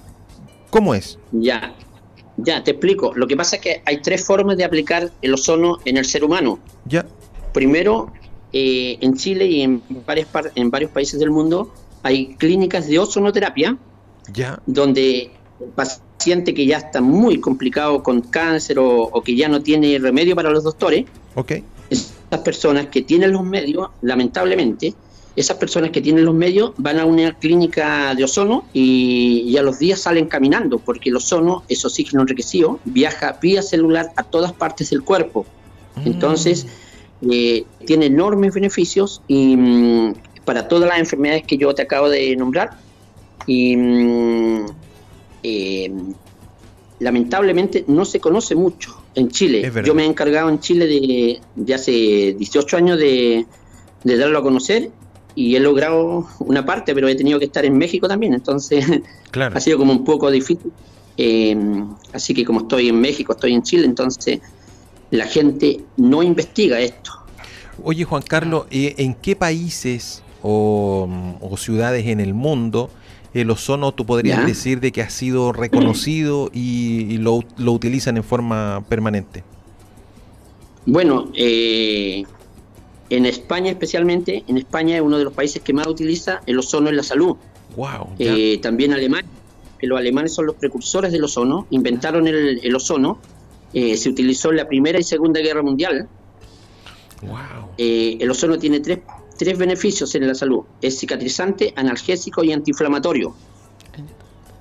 ¿Cómo 0.70 0.96
es? 0.96 1.20
Ya, 1.32 1.74
ya, 2.38 2.64
te 2.64 2.72
explico. 2.72 3.14
Lo 3.16 3.28
que 3.28 3.36
pasa 3.36 3.58
es 3.58 3.62
que 3.62 3.82
hay 3.86 4.02
tres 4.02 4.24
formas 4.26 4.58
de 4.58 4.64
aplicar 4.64 5.12
el 5.22 5.34
ozono 5.34 5.80
en 5.86 5.98
el 5.98 6.06
ser 6.06 6.24
humano. 6.24 6.60
Ya. 6.86 7.06
Primero, 7.54 8.12
eh, 8.54 8.98
en 9.02 9.16
Chile 9.16 9.46
y 9.46 9.62
en, 9.62 9.82
varias 10.06 10.28
en 10.56 10.72
varios 10.72 10.92
países 10.92 11.20
del 11.20 11.32
mundo 11.32 11.74
hay 12.04 12.36
clínicas 12.36 12.88
de 12.88 13.00
ozonoterapia. 13.00 13.78
Ya. 14.34 14.62
Donde 14.66 15.32
paciente 15.76 16.54
que 16.54 16.66
ya 16.66 16.78
está 16.78 17.02
muy 17.02 17.40
complicado 17.40 18.02
con 18.02 18.22
cáncer 18.22 18.78
o, 18.80 19.22
que 19.24 19.36
ya 19.36 19.48
no 19.48 19.62
tiene 19.62 19.98
remedio 20.00 20.36
para 20.36 20.50
los 20.50 20.64
doctores, 20.64 21.06
okay. 21.36 21.64
Personas 22.40 22.88
que 22.88 23.02
tienen 23.02 23.34
los 23.34 23.44
medios, 23.44 23.90
lamentablemente, 24.02 24.96
esas 25.36 25.58
personas 25.58 25.92
que 25.92 26.02
tienen 26.02 26.26
los 26.26 26.36
medios 26.36 26.74
van 26.78 27.00
a 27.00 27.06
una 27.06 27.38
clínica 27.38 28.14
de 28.16 28.24
ozono 28.24 28.66
y, 28.74 29.56
a 29.58 29.62
los 29.62 29.80
días 29.80 30.02
salen 30.02 30.28
caminando, 30.28 30.80
porque 30.80 31.10
el 31.10 31.16
ozono 31.16 31.64
es 31.70 31.86
oxígeno 31.86 32.22
enriquecido, 32.22 32.80
viaja 32.86 33.38
vía 33.42 33.62
celular 33.62 34.12
a 34.18 34.24
todas 34.24 34.52
partes 34.54 34.90
del 34.90 35.04
cuerpo. 35.04 35.46
Mm. 35.96 36.08
Entonces, 36.08 36.68
eh, 37.30 37.66
tiene 37.86 38.08
enormes 38.08 38.54
beneficios 38.54 39.22
y 39.28 39.56
mm, 39.56 40.14
para 40.44 40.68
todas 40.68 40.90
las 40.90 41.00
enfermedades 41.00 41.44
que 41.44 41.58
yo 41.58 41.74
te 41.74 41.82
acabo 41.82 42.10
de 42.10 42.36
nombrar. 42.36 42.72
Y 43.48 43.76
mm, 43.78 44.66
eh, 45.44 45.92
lamentablemente 47.00 47.86
no 47.88 48.06
se 48.06 48.20
conoce 48.20 48.56
mucho 48.56 49.01
en 49.16 49.30
Chile. 49.30 49.72
Yo 49.84 49.94
me 49.94 50.04
he 50.04 50.06
encargado 50.06 50.50
en 50.50 50.60
Chile 50.60 51.40
de, 51.56 51.74
hace 51.74 52.36
18 52.38 52.78
años 52.78 52.98
de, 52.98 53.46
darlo 54.04 54.40
a 54.40 54.44
conocer 54.44 54.90
y 55.36 55.56
he 55.56 55.60
logrado 55.60 56.28
una 56.40 56.66
parte, 56.66 56.94
pero 56.94 57.08
he 57.08 57.16
tenido 57.16 57.40
que 57.40 57.46
estar 57.46 57.64
en 57.66 57.78
México 57.78 58.08
también, 58.08 58.34
entonces 58.34 58.86
ha 59.34 59.60
sido 59.60 59.78
como 59.78 59.92
un 59.92 60.04
poco 60.04 60.30
difícil. 60.30 60.72
Eh, 61.18 61.56
así 62.14 62.34
que 62.34 62.46
como 62.46 62.62
estoy 62.62 62.90
en 62.90 63.00
México, 63.00 63.34
estoy 63.34 63.54
en 63.54 63.64
Chile, 63.64 63.86
entonces 63.86 64.40
la 65.12 65.26
gente 65.26 65.82
no 65.98 66.24
investiga 66.24 66.80
esto. 66.80 67.12
Oye 67.84 68.04
Juan 68.04 68.24
Carlos, 68.24 68.66
eh, 68.72 68.96
¿en 68.98 69.14
qué 69.14 69.36
países 69.36 70.24
o, 70.42 71.08
ciudades 71.58 72.08
en 72.08 72.20
el 72.20 72.34
mundo 72.34 72.90
el 73.34 73.50
ozono 73.50 73.94
tú 73.94 74.06
podrías 74.06 74.46
decir 74.46 74.80
de 74.80 74.92
que 74.92 75.02
ha 75.02 75.10
sido 75.10 75.54
reconocido 75.54 76.50
y, 76.54 77.18
lo, 77.18 77.44
utilizan 77.58 78.18
en 78.18 78.24
forma 78.24 78.84
permanente? 78.90 79.44
Bueno, 80.86 81.32
eh, 81.34 82.24
en 83.10 83.26
España 83.26 83.72
especialmente, 83.72 84.44
en 84.48 84.58
España 84.58 84.96
es 84.96 85.02
uno 85.02 85.18
de 85.18 85.24
los 85.24 85.34
países 85.34 85.62
que 85.62 85.74
más 85.74 85.88
utiliza 85.88 86.42
el 86.46 86.60
ozono 86.60 86.90
en 86.90 86.98
la 86.98 87.04
salud. 87.04 87.38
Wow. 87.76 88.10
Eh, 88.20 88.60
también 88.62 88.92
Alemania, 88.94 89.30
que 89.80 89.88
los 89.88 89.98
alemanes 89.98 90.34
son 90.34 90.48
los 90.48 90.56
precursores 90.56 91.12
del 91.12 91.24
ozono, 91.24 91.68
inventaron 91.70 92.28
el, 92.28 92.76
ozono, 92.76 93.20
eh, 93.74 93.96
se 93.96 94.10
utilizó 94.10 94.50
en 94.50 94.58
la 94.58 94.68
Primera 94.68 95.00
y 95.00 95.04
Segunda 95.04 95.40
Guerra 95.40 95.62
Mundial. 95.62 96.08
Wow. 97.22 97.76
el 97.78 98.32
ozono 98.32 98.58
tiene 98.58 98.80
tres 98.80 98.98
tres 99.42 99.58
beneficios 99.58 100.14
en 100.14 100.28
la 100.28 100.36
salud. 100.36 100.66
Es 100.84 101.00
cicatrizante, 101.00 101.74
analgésico 101.76 102.44
y 102.44 102.54
antiinflamatorio. 102.54 103.34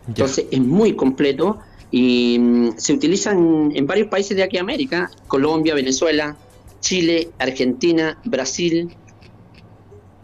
Entonces 0.08 0.46
es 0.50 0.60
muy 0.60 0.96
completo 0.96 1.58
y 1.90 2.38
mm, 2.38 2.78
se 2.78 2.94
utiliza 2.94 3.32
en, 3.32 3.86
varios 3.86 4.08
países 4.08 4.34
de 4.38 4.42
aquí 4.42 4.56
América, 4.56 5.10
Colombia, 5.26 5.74
Venezuela, 5.74 6.34
Chile, 6.80 7.28
Argentina, 7.38 8.18
Brasil. 8.24 8.96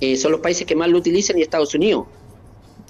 Eh, 0.00 0.16
son 0.16 0.32
los 0.32 0.40
países 0.40 0.66
que 0.66 0.74
más 0.74 0.88
lo 0.88 0.96
utilizan 0.96 1.36
y 1.36 1.42
Estados 1.42 1.74
Unidos. 1.74 2.06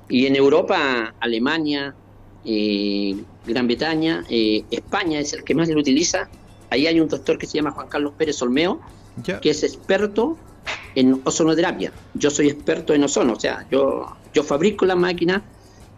Y 0.08 0.26
en 0.26 0.36
Europa, 0.36 1.16
Alemania, 1.18 1.96
eh, 2.44 3.16
Gran 3.44 3.66
Bretaña, 3.66 4.24
eh, 4.30 4.62
España 4.70 5.18
es 5.18 5.32
el 5.32 5.42
que 5.42 5.56
más 5.56 5.68
lo 5.68 5.80
utiliza. 5.80 6.28
Ahí 6.70 6.86
hay 6.86 7.00
un 7.00 7.08
doctor 7.08 7.38
que 7.38 7.48
se 7.48 7.58
llama 7.58 7.72
Juan 7.72 7.88
Carlos 7.88 8.12
Pérez 8.16 8.40
Olmeo, 8.40 8.80
que 9.42 9.50
es 9.50 9.64
experto 9.64 10.38
en 10.96 11.20
ozonoterapia. 11.22 11.92
Yo 12.14 12.30
soy 12.30 12.48
experto 12.48 12.92
en 12.94 13.04
ozono, 13.04 13.34
o 13.34 13.40
sea, 13.40 13.66
yo, 13.70 14.16
yo 14.34 14.42
fabrico 14.42 14.84
la 14.84 14.96
máquina, 14.96 15.44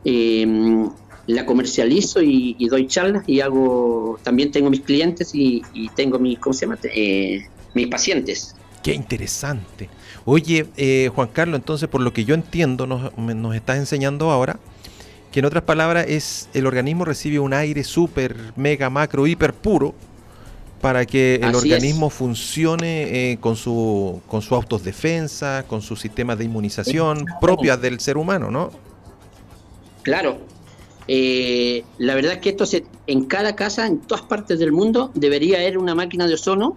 em, 0.04 0.90
la 1.26 1.46
comercializo 1.46 2.20
y, 2.20 2.56
doy 2.68 2.86
charlas 2.86 3.22
y 3.26 3.40
hago, 3.40 4.18
también 4.22 4.50
tengo 4.50 4.70
mis 4.70 4.80
clientes 4.80 5.30
y, 5.32 5.62
tengo 5.94 6.18
mis, 6.18 6.38
¿cómo 6.38 6.52
se 6.52 6.66
llama? 6.66 6.78
Eh, 6.94 7.46
mis 7.74 7.86
pacientes. 7.86 8.54
Qué 8.82 8.92
interesante. 8.92 9.88
Oye, 10.24 10.66
eh, 10.76 11.10
Juan 11.14 11.28
Carlos, 11.32 11.58
entonces 11.60 11.88
por 11.88 12.00
lo 12.00 12.12
que 12.12 12.24
yo 12.24 12.34
entiendo, 12.34 12.86
nos, 12.86 13.16
nos 13.16 13.54
estás 13.54 13.78
enseñando 13.78 14.30
ahora, 14.30 14.58
que 15.30 15.40
en 15.40 15.46
otras 15.46 15.62
palabras 15.62 16.06
es 16.08 16.48
el 16.54 16.66
organismo 16.66 17.04
recibe 17.04 17.38
un 17.38 17.52
aire 17.52 17.84
súper, 17.84 18.36
mega, 18.56 18.90
macro, 18.90 19.26
hiper 19.26 19.52
puro, 19.52 19.94
para 20.80 21.06
que 21.06 21.36
el 21.36 21.54
organismo 21.54 22.10
funcione 22.10 23.32
eh, 23.32 23.38
con, 23.38 23.56
su, 23.56 24.20
con 24.28 24.42
su 24.42 24.54
autodefensa, 24.54 25.64
con 25.66 25.82
sus 25.82 26.00
sistemas 26.00 26.38
de 26.38 26.44
inmunización 26.44 27.24
propias 27.40 27.80
del 27.80 27.98
ser 28.00 28.16
humano, 28.16 28.50
¿no? 28.50 28.70
Claro. 30.02 30.38
Eh, 31.08 31.84
la 31.96 32.14
verdad 32.14 32.34
es 32.34 32.38
que 32.38 32.50
esto 32.50 32.66
se, 32.66 32.84
en 33.06 33.24
cada 33.24 33.56
casa, 33.56 33.86
en 33.86 34.00
todas 34.00 34.22
partes 34.22 34.58
del 34.58 34.72
mundo, 34.72 35.10
debería 35.14 35.58
haber 35.58 35.78
una 35.78 35.94
máquina 35.94 36.26
de 36.26 36.34
ozono, 36.34 36.76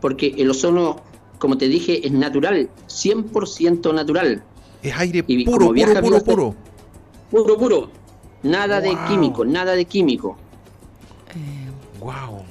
porque 0.00 0.34
el 0.38 0.50
ozono, 0.50 0.96
como 1.38 1.58
te 1.58 1.68
dije, 1.68 2.06
es 2.06 2.12
natural, 2.12 2.70
100% 2.88 3.94
natural. 3.94 4.42
Es 4.82 4.96
aire 4.96 5.22
puro, 5.22 5.72
puro, 5.72 6.00
puro, 6.00 6.24
puro. 6.24 6.54
Puro, 7.30 7.58
puro. 7.58 7.90
Nada 8.42 8.80
de 8.80 8.96
químico, 9.08 9.44
nada 9.44 9.72
de 9.72 9.84
químico. 9.84 10.36
wow. 12.00 12.42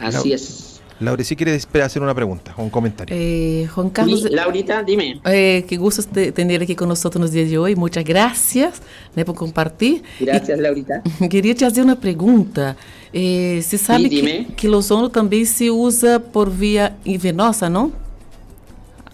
Así 0.00 0.32
es. 0.32 0.70
Laura, 1.00 1.24
si 1.24 1.34
quieres 1.34 1.66
hacer 1.82 2.02
una 2.02 2.14
pregunta 2.14 2.54
o 2.58 2.62
un 2.62 2.68
comentario. 2.68 3.16
Eh, 3.18 3.66
Juan 3.74 3.88
Carlos. 3.88 4.22
Laurita, 4.30 4.82
dime. 4.82 5.18
Eh, 5.24 5.64
qué 5.66 5.78
gusto 5.78 6.02
tener 6.04 6.62
aquí 6.62 6.76
con 6.76 6.88
nosotros 6.88 7.22
los 7.22 7.32
días 7.32 7.48
de 7.48 7.56
hoy. 7.56 7.74
Muchas 7.74 8.04
gracias 8.04 8.82
né, 9.16 9.24
por 9.24 9.34
compartir. 9.34 10.02
Gracias, 10.20 10.60
Laurita. 10.60 11.02
Queria 11.30 11.54
te 11.54 11.64
fazer 11.64 11.82
uma 11.82 11.96
pergunta. 11.96 12.76
Eh, 13.14 13.60
você 13.62 13.78
sabe 13.78 14.10
que, 14.10 14.44
que 14.54 14.68
o 14.68 14.76
ozono 14.76 15.08
também 15.08 15.46
se 15.46 15.70
usa 15.70 16.20
por 16.20 16.50
via 16.50 16.94
venosa, 17.18 17.70
não? 17.70 17.92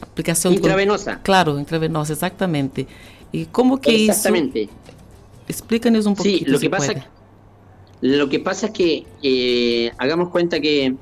Aplicação 0.02 0.52
intravenosa. 0.52 1.12
Por, 1.12 1.22
claro, 1.22 1.58
intravenosa, 1.58 2.12
exatamente. 2.12 2.88
E 3.32 3.46
como 3.46 3.78
que 3.78 3.92
exactamente. 3.92 4.62
isso? 4.64 4.72
Explícanos 5.48 6.06
um 6.06 6.14
pouquinho. 6.14 6.38
Sí, 6.38 6.44
lo 6.46 6.58
que 6.58 6.68
pasa 6.68 6.92
puede. 6.94 7.15
Lo 8.00 8.28
que 8.28 8.40
pasa 8.40 8.66
es 8.66 8.72
que 8.72 9.06
eh, 9.22 9.90
hagamos 9.98 10.28
cuenta 10.28 10.60
que 10.60 10.94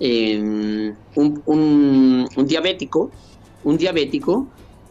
eh, 0.00 0.94
un, 1.14 2.28
diabético, 2.46 3.10
un 3.64 3.76
diabético, 3.76 4.48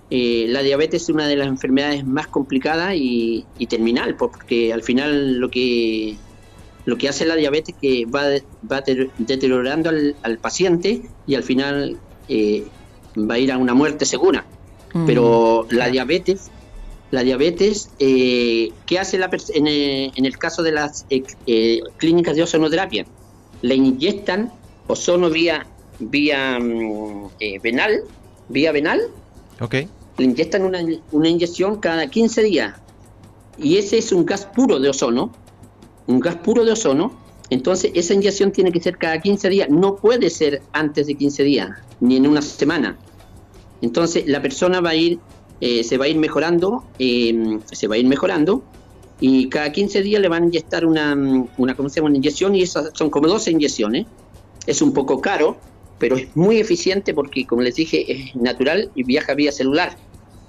eh, 0.10 0.46
la 0.50 0.62
diabetes 0.62 1.04
es 1.04 1.10
una 1.10 1.28
de 1.28 1.36
las 1.36 1.48
enfermedades 1.48 2.06
más 2.06 2.28
complicadas 2.28 2.94
y, 2.96 3.46
terminal, 3.68 4.16
porque 4.16 4.72
al 4.74 4.84
final 4.84 5.40
lo 5.40 5.50
que 5.50 6.18
lo 6.86 6.98
que 6.98 7.08
hace 7.08 7.26
la 7.26 7.38
diabetes 7.38 7.76
es 7.76 7.82
que 7.82 8.06
va, 8.06 8.24
va 8.70 8.84
deteriorando 9.18 9.90
al, 9.90 10.38
paciente 10.38 11.02
y 11.26 11.36
al 11.36 11.44
final 11.44 11.98
va 13.18 13.34
a 13.36 13.40
ir 13.40 13.52
a 13.52 13.58
una 13.58 13.74
muerte 13.74 14.06
segura. 14.06 14.46
Mm, 14.94 15.06
Pero 15.06 15.66
la 15.72 15.88
diabetes 15.88 16.52
la 17.14 17.24
diabetes, 17.24 17.92
eh, 18.00 18.72
¿qué 18.88 18.98
hace 18.98 19.20
la 19.20 19.30
en, 19.54 19.68
eh, 19.68 20.12
en, 20.16 20.26
el 20.26 20.36
caso 20.40 20.64
de 20.64 20.72
las 20.72 21.06
eh, 21.12 21.22
eh, 21.46 21.80
clínicas 21.98 22.36
de 22.36 22.42
ozonoterapia? 22.42 23.06
Le 23.62 23.76
inyectan 23.76 24.52
ozono 24.88 25.30
vía, 25.30 25.68
vía 26.00 26.58
mm, 26.60 27.30
venal, 27.62 28.02
vía 28.50 28.72
venal. 28.72 29.02
Ok. 29.62 29.76
Le 30.18 30.26
inyectan 30.26 30.64
una, 30.64 30.80
una 31.12 31.30
inyección 31.30 31.76
cada 31.80 32.08
15 32.08 32.42
días. 32.42 32.78
Y 33.60 33.78
ese 33.78 34.00
es 34.00 34.12
un 34.12 34.26
gas 34.26 34.48
puro 34.48 34.80
de 34.80 34.90
ozono, 34.90 35.32
un 36.08 36.20
gas 36.20 36.38
puro 36.38 36.66
de 36.66 36.72
ozono. 36.72 37.14
Entonces, 37.52 37.92
esa 37.94 38.16
inyección 38.16 38.52
tiene 38.52 38.72
que 38.72 38.82
ser 38.82 38.98
cada 38.98 39.22
15 39.22 39.50
días, 39.50 39.70
no 39.70 39.98
puede 39.98 40.32
ser 40.32 40.64
antes 40.72 41.06
de 41.06 41.14
15 41.14 41.44
días, 41.44 41.70
ni 42.00 42.18
en 42.18 42.26
una 42.26 42.42
semana. 42.42 42.98
Entonces, 43.84 44.24
la 44.26 44.42
persona 44.42 44.82
va 44.82 44.92
a 44.92 44.96
ir 44.96 45.20
eh, 45.66 45.82
se 45.86 45.98
va 45.98 46.04
a 46.04 46.08
ir 46.10 46.18
mejorando, 46.18 46.84
em, 47.00 47.62
se 47.72 47.88
va 47.88 47.96
a 47.96 47.98
ir 47.98 48.06
mejorando 48.06 48.64
y 49.22 49.48
cada 49.48 49.72
15 49.72 50.02
días 50.02 50.22
le 50.22 50.28
van 50.28 50.44
a 50.44 50.46
inyectar 50.48 50.86
una, 50.86 51.16
una, 51.58 51.74
¿cómo 51.74 51.88
se 51.88 51.96
llama? 51.96 52.10
una 52.10 52.18
inyección 52.18 52.54
y 52.54 52.64
esas 52.64 52.90
son 52.94 53.10
como 53.10 53.30
12 53.30 53.52
inyecciones. 53.52 54.06
Es 54.68 54.82
un 54.82 54.94
poco 54.94 55.22
caro, 55.22 55.56
pero 56.00 56.18
es 56.18 56.36
muy 56.36 56.58
eficiente 56.58 57.14
porque, 57.14 57.46
como 57.46 57.62
les 57.62 57.76
dije, 57.76 58.12
es 58.12 58.36
natural 58.36 58.92
y 58.94 59.04
viaja 59.04 59.36
vía 59.36 59.54
celular. 59.54 59.96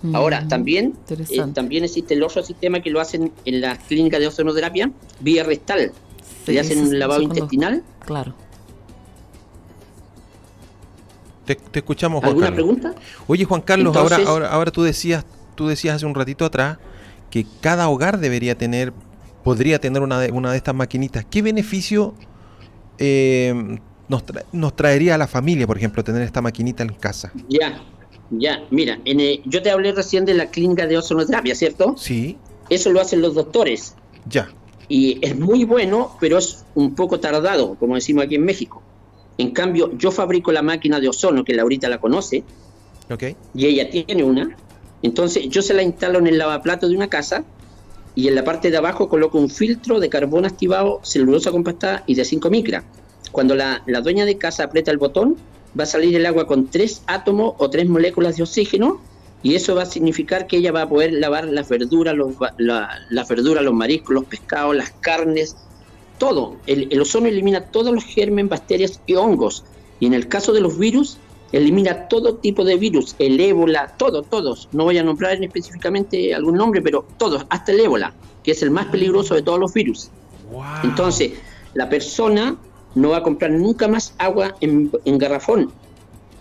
Mm, 0.02 0.16
Ahora, 0.16 0.48
también, 0.48 0.94
eh, 1.08 1.44
también 1.54 1.84
existe 1.84 2.14
el 2.14 2.22
otro 2.24 2.42
sistema 2.42 2.82
que 2.82 2.90
lo 2.90 3.00
hacen 3.00 3.30
en 3.44 3.60
las 3.60 3.78
clínicas 3.84 4.18
de 4.18 4.26
ozonoterapia, 4.26 4.90
vía 5.20 5.44
rectal. 5.44 5.92
le 6.48 6.58
hacen 6.58 6.80
un 6.80 6.98
lavado 6.98 7.22
intestinal. 7.22 7.84
Claro. 8.04 8.34
Te, 11.44 11.58
escuchamos, 11.72 12.20
Juan 12.20 12.30
¿Alguna 12.30 12.52
pregunta? 12.52 12.94
Oye, 13.26 13.44
Juan 13.44 13.60
Carlos, 13.60 13.96
ahora, 13.96 14.18
ahora, 14.26 14.48
ahora 14.50 14.70
tú 14.70 14.82
decías, 14.82 15.24
tú 15.54 15.66
decías 15.68 15.96
hace 15.96 16.06
un 16.06 16.14
ratito 16.14 16.44
atrás 16.44 16.78
que 17.34 17.44
cada 17.60 17.88
hogar 17.88 18.20
debería 18.20 18.56
tener, 18.56 18.92
podría 19.42 19.80
tener 19.80 20.02
una 20.02 20.20
de, 20.20 20.30
una 20.30 20.52
de 20.52 20.56
estas 20.56 20.74
maquinitas. 20.74 21.26
¿Qué 21.28 21.42
beneficio 21.42 22.14
eh, 22.98 23.78
nos, 24.52 24.76
traería 24.76 25.16
a 25.16 25.18
la 25.18 25.26
familia, 25.26 25.66
por 25.66 25.76
ejemplo, 25.76 26.04
tener 26.04 26.22
esta 26.22 26.40
maquinita 26.40 26.84
en 26.84 26.90
casa? 26.90 27.32
Ya, 27.48 27.82
ya, 28.30 28.62
mira, 28.70 29.00
en 29.04 29.42
yo 29.44 29.62
te 29.62 29.72
hablé 29.72 29.90
recién 29.90 30.24
de 30.24 30.34
la 30.34 30.46
clínica 30.46 30.86
de 30.86 30.96
ozonoterapia, 30.96 31.56
¿cierto? 31.56 31.96
Sí. 31.98 32.38
Eso 32.70 32.90
lo 32.90 33.00
hacen 33.00 33.20
los 33.20 33.34
doctores. 33.34 33.96
Ya. 34.28 34.48
Y 34.88 35.18
es 35.20 35.36
muy 35.36 35.64
bueno, 35.64 36.16
pero 36.20 36.38
es 36.38 36.64
un 36.76 36.94
poco 36.94 37.18
tardado, 37.18 37.74
como 37.74 37.96
decimos 37.96 38.26
aquí 38.26 38.36
en 38.36 38.44
México. 38.44 38.80
En 39.38 39.50
cambio, 39.50 39.96
yo 39.96 40.10
fabrico 40.10 40.52
la 40.52 40.62
máquina 40.62 41.00
de 41.00 41.08
ozono, 41.08 41.44
que 41.44 41.54
Laurita 41.54 41.88
la 41.88 41.98
conoce, 41.98 42.44
okay. 43.10 43.36
y 43.54 43.66
ella 43.66 43.90
tiene 43.90 44.22
una. 44.22 44.56
Entonces, 45.02 45.48
yo 45.48 45.60
se 45.62 45.74
la 45.74 45.82
instalo 45.82 46.18
en 46.18 46.26
el 46.26 46.38
lavaplato 46.38 46.88
de 46.88 46.96
una 46.96 47.08
casa 47.08 47.44
y 48.14 48.28
en 48.28 48.36
la 48.36 48.44
parte 48.44 48.70
de 48.70 48.76
abajo 48.76 49.08
coloco 49.08 49.38
un 49.38 49.50
filtro 49.50 50.00
de 50.00 50.08
carbón 50.08 50.44
activado, 50.44 51.00
celulosa 51.02 51.50
compactada 51.50 52.04
y 52.06 52.14
de 52.14 52.24
5 52.24 52.48
micras. 52.50 52.84
Cuando 53.32 53.54
la, 53.56 53.82
la 53.86 54.00
dueña 54.00 54.24
de 54.24 54.38
casa 54.38 54.64
aprieta 54.64 54.92
el 54.92 54.98
botón, 54.98 55.36
va 55.78 55.84
a 55.84 55.86
salir 55.86 56.14
el 56.14 56.24
agua 56.26 56.46
con 56.46 56.68
tres 56.68 57.02
átomos 57.06 57.54
o 57.58 57.68
tres 57.70 57.88
moléculas 57.88 58.36
de 58.36 58.44
oxígeno 58.44 59.00
y 59.42 59.56
eso 59.56 59.74
va 59.74 59.82
a 59.82 59.86
significar 59.86 60.46
que 60.46 60.56
ella 60.56 60.72
va 60.72 60.82
a 60.82 60.88
poder 60.88 61.12
lavar 61.12 61.44
las 61.46 61.68
verduras, 61.68 62.14
los, 62.14 62.34
las 62.56 63.28
verduras, 63.28 63.62
los 63.62 63.74
mariscos, 63.74 64.14
los 64.14 64.24
pescados, 64.24 64.74
las 64.74 64.90
carnes, 64.90 65.56
todo. 66.18 66.56
El, 66.66 67.00
ozono 67.00 67.26
elimina 67.26 67.66
todos 67.66 67.92
los 67.92 68.04
germen, 68.04 68.48
bacterias 68.48 69.00
y 69.06 69.14
hongos. 69.14 69.64
Y 70.00 70.06
en 70.06 70.14
el 70.14 70.28
caso 70.28 70.52
de 70.52 70.60
los 70.60 70.78
virus, 70.78 71.18
elimina 71.52 72.08
todo 72.08 72.36
tipo 72.36 72.64
de 72.64 72.76
virus, 72.76 73.14
el 73.18 73.40
ébola, 73.40 73.94
todo, 73.96 74.22
todos. 74.22 74.68
No 74.72 74.84
voy 74.84 74.98
a 74.98 75.04
nombrar 75.04 75.42
específicamente 75.42 76.34
algún 76.34 76.56
nombre, 76.56 76.82
pero 76.82 77.06
todos, 77.16 77.46
hasta 77.48 77.72
el 77.72 77.80
ébola, 77.80 78.14
que 78.42 78.52
es 78.52 78.62
el 78.62 78.70
más 78.70 78.86
peligroso 78.86 79.34
de 79.34 79.42
todos 79.42 79.58
los 79.58 79.72
virus. 79.72 80.10
Entonces, 80.82 81.32
la 81.74 81.88
persona 81.88 82.56
no 82.94 83.10
va 83.10 83.18
a 83.18 83.22
comprar 83.22 83.50
nunca 83.50 83.88
más 83.88 84.14
agua 84.18 84.56
en, 84.60 84.90
garrafón. 85.18 85.72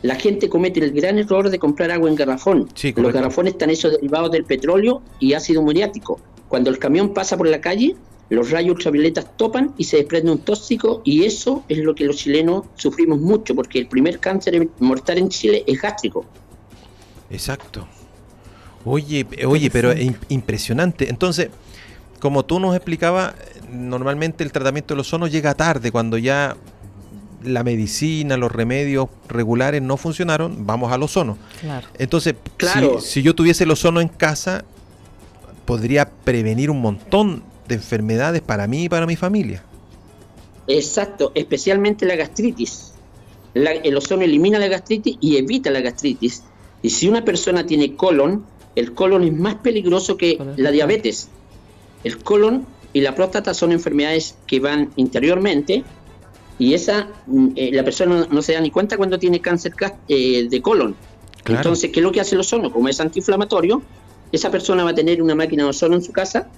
La 0.02 0.16
gente 0.16 0.50
comete 0.50 0.80
el 0.82 0.92
gran 0.92 1.18
error 1.18 1.50
de 1.50 1.60
comprar 1.60 1.92
agua 1.92 2.10
en 2.10 2.16
garrafón. 2.16 2.70
los 2.96 3.14
garrafones 3.14 3.54
están 3.54 3.70
hechos 3.70 3.94
derivados 3.94 4.32
del 4.32 4.44
petróleo 4.44 5.02
y 5.20 5.34
ácido 5.34 5.62
muriático. 5.62 6.20
Cuando 6.50 6.70
el 6.70 6.78
camión 6.78 7.14
pasa 7.14 7.38
por 7.38 7.48
la 7.48 7.62
calle, 7.62 7.96
los 8.34 8.52
rayos 8.52 8.76
ultravioletas 8.76 9.38
topan 9.38 9.74
y 9.78 9.84
se 9.84 9.98
desprende 9.98 10.32
un 10.32 10.40
tóxico 10.40 11.02
y 11.04 11.24
eso 11.24 11.64
es 11.70 11.80
lo 11.80 11.94
que 11.96 12.06
los 12.06 12.18
chilenos 12.18 12.66
sufrimos 12.76 13.20
mucho 13.20 13.56
porque 13.56 13.80
el 13.80 13.88
primer 13.88 14.20
cáncer 14.20 14.70
mortal 14.80 15.18
en 15.18 15.30
Chile 15.30 15.64
es 15.68 15.82
gástrico. 15.82 16.26
Exacto. 17.30 17.88
Oye, 18.86 19.26
oye, 19.46 19.70
pero 19.72 19.92
es 19.92 20.12
impresionante. 20.30 21.10
Entonces, 21.10 21.50
como 22.20 22.44
tú 22.44 22.60
nos 22.60 22.76
explicabas, 22.76 23.34
normalmente 23.72 24.44
el 24.44 24.52
tratamiento 24.52 24.94
del 24.94 25.02
ozono 25.02 25.28
llega 25.28 25.54
tarde, 25.54 25.92
cuando 25.92 26.18
ya 26.18 26.56
la 27.44 27.64
medicina, 27.64 28.38
los 28.38 28.52
remedios 28.52 29.10
regulares 29.28 29.82
no 29.82 29.98
funcionaron, 29.98 30.66
vamos 30.66 30.92
al 30.92 31.04
ozono. 31.04 31.38
Claro. 31.62 31.88
Entonces, 31.98 32.36
claro. 32.58 33.00
Si, 33.00 33.08
si, 33.08 33.22
yo 33.22 33.36
tuviese 33.36 33.64
el 33.66 33.72
ozono 33.72 34.02
en 34.02 34.08
casa, 34.08 34.64
podría 35.66 36.10
prevenir 36.10 36.70
un 36.70 36.82
montón 36.82 37.44
de 37.68 37.76
enfermedades 37.76 38.42
para 38.42 38.68
mí 38.68 38.86
y 38.86 38.90
para 38.90 39.06
mi 39.06 39.16
familia. 39.16 39.64
Exacto, 40.68 41.32
especialmente 41.36 42.06
la 42.06 42.16
gastritis. 42.16 42.94
el 43.54 43.98
ozono 43.98 44.24
elimina 44.24 44.60
la 44.60 44.68
gastritis 44.68 45.18
y 45.20 45.38
evita 45.38 45.70
la 45.70 45.82
gastritis. 45.82 46.44
Y 46.82 46.90
si 46.90 47.08
una 47.08 47.24
persona 47.24 47.66
tiene 47.66 47.96
colon, 47.96 48.46
el 48.76 48.94
colon 48.94 49.24
es 49.24 49.34
más 49.34 49.56
peligroso 49.56 50.18
que 50.18 50.38
la 50.58 50.72
diabetes. 50.72 51.30
El 52.04 52.18
colon 52.24 52.66
y 52.92 53.02
la 53.02 53.16
próstata 53.16 53.54
son 53.54 53.72
enfermedades 53.72 54.36
que 54.48 54.60
van 54.60 54.92
interiormente 54.96 55.84
y 56.60 56.74
esa 56.74 57.08
mm, 57.26 57.48
eh, 57.56 57.72
la 57.74 57.84
persona 57.84 58.28
no 58.30 58.42
se 58.42 58.54
da 58.54 58.62
ni 58.62 58.70
cuenta 58.70 58.98
cuando 58.98 59.18
tiene 59.18 59.40
cáncer 59.40 59.74
eh, 60.08 60.48
de 60.50 60.62
colon. 60.62 60.96
Entonces, 61.46 61.92
¿qué 61.92 62.00
es 62.00 62.04
lo 62.04 62.12
que 62.12 62.22
hace 62.22 62.36
el 62.36 62.42
ozono? 62.42 62.72
Como 62.72 62.88
es 62.88 63.00
antiinflamatorio, 63.02 63.82
esa 64.32 64.50
persona 64.50 64.84
va 64.84 64.92
a 64.92 64.96
tener 64.96 65.22
una 65.22 65.36
máquina 65.36 65.64
de 65.64 65.70
ozono 65.70 65.96
en 65.96 66.02
su 66.02 66.14
casa 66.14 66.50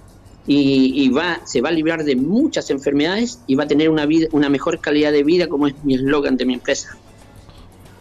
y, 0.46 1.08
va, 1.08 1.40
se 1.44 1.60
va 1.60 1.70
a 1.70 1.72
librar 1.72 2.04
de 2.04 2.14
muchas 2.14 2.70
enfermedades 2.70 3.40
y 3.46 3.56
va 3.56 3.64
a 3.64 3.66
tener 3.66 3.90
una 3.90 4.06
vida, 4.06 4.28
una 4.32 4.48
mejor 4.48 4.80
calidad 4.80 5.12
de 5.12 5.24
vida, 5.24 5.48
como 5.48 5.66
es 5.66 5.74
mi 5.82 5.94
eslogan 5.94 6.36
de 6.36 6.46
mi 6.46 6.54
empresa. 6.54 6.96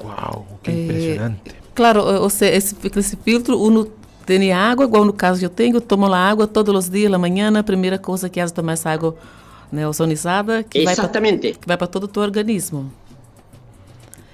Wow, 0.03 0.45
qué 0.61 0.71
eh, 0.71 0.81
impresionante. 0.81 1.51
Claro, 1.73 2.23
o 2.23 2.29
sea, 2.29 2.49
ese, 2.49 2.75
ese 2.83 3.17
filtro 3.17 3.57
uno 3.57 3.87
tiene 4.25 4.53
agua, 4.53 4.85
igual 4.85 5.07
no 5.07 5.15
caso 5.15 5.41
yo 5.41 5.51
tengo, 5.51 5.81
tomo 5.81 6.07
la 6.07 6.29
agua 6.29 6.47
todos 6.47 6.73
los 6.73 6.91
días, 6.91 7.11
la 7.11 7.17
mañana, 7.17 7.65
primera 7.65 7.99
cosa 8.01 8.29
que 8.29 8.41
hace 8.41 8.47
es 8.47 8.53
tomar 8.53 8.75
esa 8.75 8.91
agua 8.91 9.15
neosonizada 9.71 10.63
que 10.63 10.83
Exactamente. 10.83 11.55
va 11.69 11.77
para 11.77 11.91
todo 11.91 12.07
tu 12.07 12.19
organismo. 12.19 12.91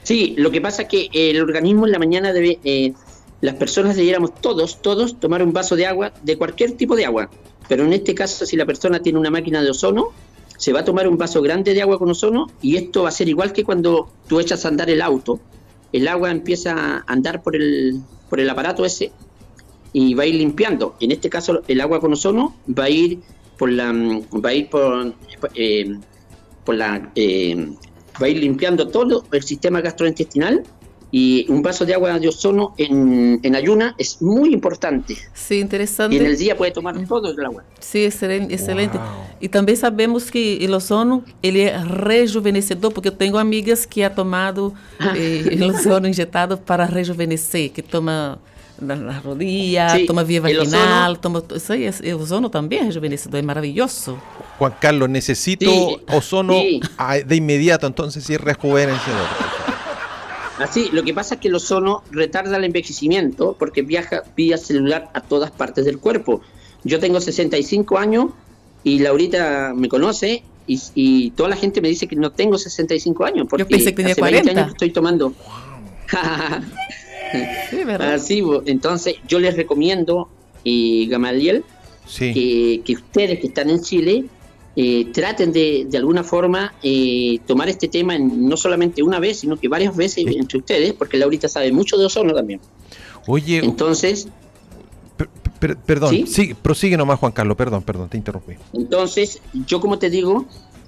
Sí, 0.03 0.33
lo 0.37 0.51
que 0.51 0.61
pasa 0.61 0.83
es 0.83 0.87
que 0.87 1.09
el 1.13 1.41
organismo 1.41 1.85
en 1.85 1.91
la 1.91 1.99
mañana 1.99 2.33
debe, 2.33 2.59
eh, 2.63 2.93
las 3.39 3.55
personas 3.55 3.95
debiéramos 3.95 4.33
todos, 4.35 4.81
todos 4.81 5.19
tomar 5.19 5.43
un 5.43 5.53
vaso 5.53 5.75
de 5.75 5.85
agua, 5.85 6.11
de 6.23 6.37
cualquier 6.37 6.71
tipo 6.71 6.95
de 6.95 7.05
agua, 7.05 7.29
pero 7.71 7.85
en 7.85 7.93
este 7.93 8.13
caso, 8.13 8.45
si 8.45 8.57
la 8.57 8.65
persona 8.65 9.01
tiene 9.01 9.17
una 9.17 9.29
máquina 9.29 9.61
de 9.61 9.69
ozono, 9.69 10.09
se 10.57 10.73
va 10.73 10.81
a 10.81 10.83
tomar 10.83 11.07
un 11.07 11.17
vaso 11.17 11.41
grande 11.41 11.73
de 11.73 11.81
agua 11.81 11.97
con 11.97 12.11
ozono 12.11 12.47
y 12.61 12.75
esto 12.75 13.03
va 13.03 13.07
a 13.07 13.13
ser 13.13 13.29
igual 13.29 13.53
que 13.53 13.63
cuando 13.63 14.09
tú 14.27 14.41
echas 14.41 14.65
a 14.65 14.67
andar 14.67 14.89
el 14.89 15.01
auto. 15.01 15.39
El 15.93 16.09
agua 16.09 16.31
empieza 16.31 16.73
a 16.73 17.03
andar 17.07 17.41
por 17.41 17.55
el, 17.55 18.01
por 18.29 18.41
el 18.41 18.49
aparato 18.49 18.83
ese 18.83 19.13
y 19.93 20.13
va 20.15 20.23
a 20.23 20.25
ir 20.25 20.35
limpiando. 20.35 20.97
En 20.99 21.11
este 21.11 21.29
caso, 21.29 21.61
el 21.65 21.79
agua 21.79 22.01
con 22.01 22.11
ozono 22.11 22.57
va 22.77 22.83
a 22.83 22.89
ir 22.89 23.19
por 23.57 23.71
la, 23.71 23.93
va 23.93 24.49
a 24.49 24.53
ir 24.53 24.69
por, 24.69 25.13
eh, 25.55 25.95
por 26.65 26.75
la, 26.75 27.09
eh, 27.15 27.55
va 28.21 28.25
a 28.25 28.29
ir 28.29 28.37
limpiando 28.39 28.89
todo 28.89 29.23
el 29.31 29.43
sistema 29.43 29.79
gastrointestinal 29.79 30.65
y 31.11 31.45
un 31.49 31.61
vaso 31.61 31.85
de 31.85 31.93
agua 31.93 32.17
de 32.17 32.27
ozono 32.29 32.73
en, 32.77 33.39
en, 33.43 33.55
ayuna 33.55 33.93
es 33.97 34.21
muy 34.21 34.53
importante. 34.53 35.17
Sí, 35.33 35.59
interesante. 35.59 36.15
Y 36.15 36.19
en 36.19 36.25
el 36.25 36.37
día 36.37 36.55
puede 36.55 36.71
tomar 36.71 36.95
todo 37.05 37.31
el 37.31 37.45
agua. 37.45 37.63
Sí, 37.79 38.05
excelente. 38.05 38.53
excelente. 38.53 38.97
Y 39.41 39.49
también 39.49 39.77
sabemos 39.77 40.31
que 40.31 40.63
el 40.63 40.73
ozono 40.73 41.23
ele 41.43 41.63
é 41.63 41.77
rejuvenescedor, 41.77 42.93
porque 42.93 43.09
eu 43.09 43.11
tenho 43.11 43.37
amigas 43.37 43.85
que 43.85 44.03
ha 44.05 44.13
tomado 44.13 44.73
eh, 45.15 45.49
el 45.51 45.63
ozono 45.63 46.07
injetado 46.07 46.57
para 46.57 46.85
rejuvenecer, 46.85 47.71
que 47.71 47.81
toma 47.81 48.39
na, 48.81 49.19
rodilla, 49.19 49.89
sí, 49.89 50.05
toma 50.05 50.23
via 50.23 50.41
vaginal, 50.41 51.17
toma 51.17 51.43
isso 51.55 51.73
aí, 51.73 51.89
o 52.13 52.19
ozono 52.19 52.49
também 52.49 52.79
é 52.79 52.83
rejuvenescedor, 52.83 53.39
é 53.39 53.43
maravilhoso. 53.43 54.19
Juan 54.57 54.73
Carlos, 54.79 55.09
necesito 55.09 55.69
sí, 55.69 56.01
ozono 56.09 56.53
sí. 56.53 56.81
de 57.25 57.35
inmediato, 57.35 57.85
entonces 57.87 58.23
sí 58.23 58.33
es 58.33 58.41
rejuvenecedor. 58.41 59.27
Así, 60.57 60.89
lo 60.91 61.03
que 61.03 61.13
pasa 61.13 61.35
es 61.35 61.41
que 61.41 61.47
el 61.47 61.55
ozono 61.55 62.03
retarda 62.11 62.57
el 62.57 62.63
envejecimiento 62.63 63.55
porque 63.57 63.81
viaja 63.81 64.23
vía 64.35 64.57
celular 64.57 65.09
a 65.13 65.21
todas 65.21 65.51
partes 65.51 65.85
del 65.85 65.97
cuerpo. 65.97 66.41
Yo 66.83 66.99
tengo 66.99 67.21
65 67.21 67.97
años 67.97 68.27
y 68.83 68.99
Laurita 68.99 69.73
me 69.75 69.87
conoce 69.87 70.43
y, 70.67 70.79
y 70.95 71.31
toda 71.31 71.49
la 71.49 71.55
gente 71.55 71.81
me 71.81 71.87
dice 71.87 72.07
que 72.07 72.15
no 72.15 72.31
tengo 72.31 72.57
65 72.57 73.25
años 73.25 73.47
porque 73.49 73.63
Yo 73.63 73.69
pensé 73.69 73.91
que 73.91 73.97
tenía 73.97 74.11
hace 74.13 74.21
40. 74.21 74.45
20 74.45 74.59
años 74.59 74.65
que 74.65 74.75
estoy 74.75 74.91
tomando. 74.91 75.33
sí, 77.69 77.83
¿verdad? 77.83 78.13
Así, 78.13 78.43
entonces 78.65 79.15
yo 79.27 79.39
les 79.39 79.55
recomiendo, 79.55 80.29
y 80.63 81.07
Gamaliel, 81.07 81.63
sí. 82.05 82.33
que, 82.33 82.81
que 82.85 82.93
ustedes 82.93 83.39
que 83.39 83.47
están 83.47 83.69
en 83.69 83.81
Chile 83.81 84.25
eh, 84.75 85.07
traten 85.11 85.51
de, 85.51 85.85
de 85.89 85.97
alguna 85.97 86.23
forma 86.23 86.73
eh, 86.81 87.39
tomar 87.45 87.67
este 87.69 87.87
tema 87.87 88.15
en, 88.15 88.47
no 88.47 88.55
solamente 88.55 89.03
una 89.03 89.19
vez, 89.19 89.39
sino 89.39 89.57
que 89.57 89.67
varias 89.67 89.95
veces 89.95 90.25
entre 90.27 90.59
ustedes, 90.59 90.93
porque 90.93 91.17
Laurita 91.17 91.49
sabe 91.49 91.71
mucho 91.71 91.97
de 91.97 92.05
ozono 92.05 92.33
también. 92.33 92.59
Oye, 93.27 93.59
entonces... 93.63 94.27
Per, 95.17 95.29
per, 95.59 95.77
perdón, 95.77 96.11
¿sí? 96.11 96.25
sí, 96.25 96.53
prosigue 96.53 96.97
nomás 96.97 97.19
Juan 97.19 97.31
Carlos, 97.31 97.55
perdón, 97.57 97.83
perdón, 97.83 98.09
te 98.09 98.17
interrumpí. 98.17 98.53
Entonces, 98.73 99.41
yo 99.67 99.79
como 99.79 99.99
te 99.99 100.09
digo, 100.09 100.45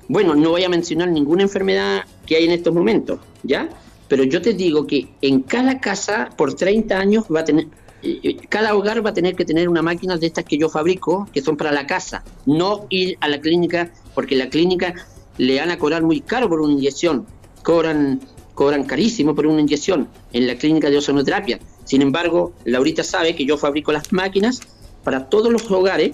bueno, 0.07 0.33
no 0.33 0.51
voy 0.51 0.63
a 0.63 0.69
mencionar 0.69 1.09
ninguna 1.09 1.43
enfermedad 1.43 2.03
que 2.25 2.37
hay 2.37 2.45
en 2.45 2.51
estos 2.51 2.73
momentos, 2.73 3.19
¿ya? 3.43 3.69
Pero 4.07 4.23
yo 4.23 4.41
te 4.41 4.53
digo 4.53 4.87
que 4.87 5.07
en 5.21 5.41
cada 5.41 5.79
casa 5.79 6.29
por 6.37 6.53
30 6.53 6.97
años 6.97 7.25
va 7.33 7.41
a 7.41 7.45
tener, 7.45 7.67
cada 8.49 8.75
hogar 8.75 9.05
va 9.05 9.11
a 9.11 9.13
tener 9.13 9.35
que 9.35 9.45
tener 9.45 9.69
una 9.69 9.81
máquina 9.81 10.17
de 10.17 10.27
estas 10.27 10.45
que 10.45 10.57
yo 10.57 10.69
fabrico, 10.69 11.27
que 11.33 11.41
son 11.41 11.55
para 11.55 11.71
la 11.71 11.87
casa, 11.87 12.23
no 12.45 12.85
ir 12.89 13.17
a 13.21 13.27
la 13.27 13.39
clínica, 13.39 13.91
porque 14.13 14.35
la 14.35 14.49
clínica 14.49 14.93
le 15.37 15.59
van 15.59 15.71
a 15.71 15.77
cobrar 15.77 16.03
muy 16.03 16.21
caro 16.21 16.49
por 16.49 16.61
una 16.61 16.73
inyección, 16.73 17.25
cobran, 17.63 18.19
cobran 18.53 18.83
carísimo 18.83 19.33
por 19.33 19.47
una 19.47 19.61
inyección 19.61 20.07
en 20.33 20.47
la 20.47 20.55
clínica 20.55 20.89
de 20.89 20.97
ozonoterapia. 20.97 21.59
Sin 21.85 22.01
embargo, 22.01 22.53
Laurita 22.65 23.03
sabe 23.03 23.35
que 23.35 23.45
yo 23.45 23.57
fabrico 23.57 23.91
las 23.91 24.11
máquinas 24.11 24.61
para 25.03 25.27
todos 25.29 25.51
los 25.51 25.69
hogares 25.71 26.13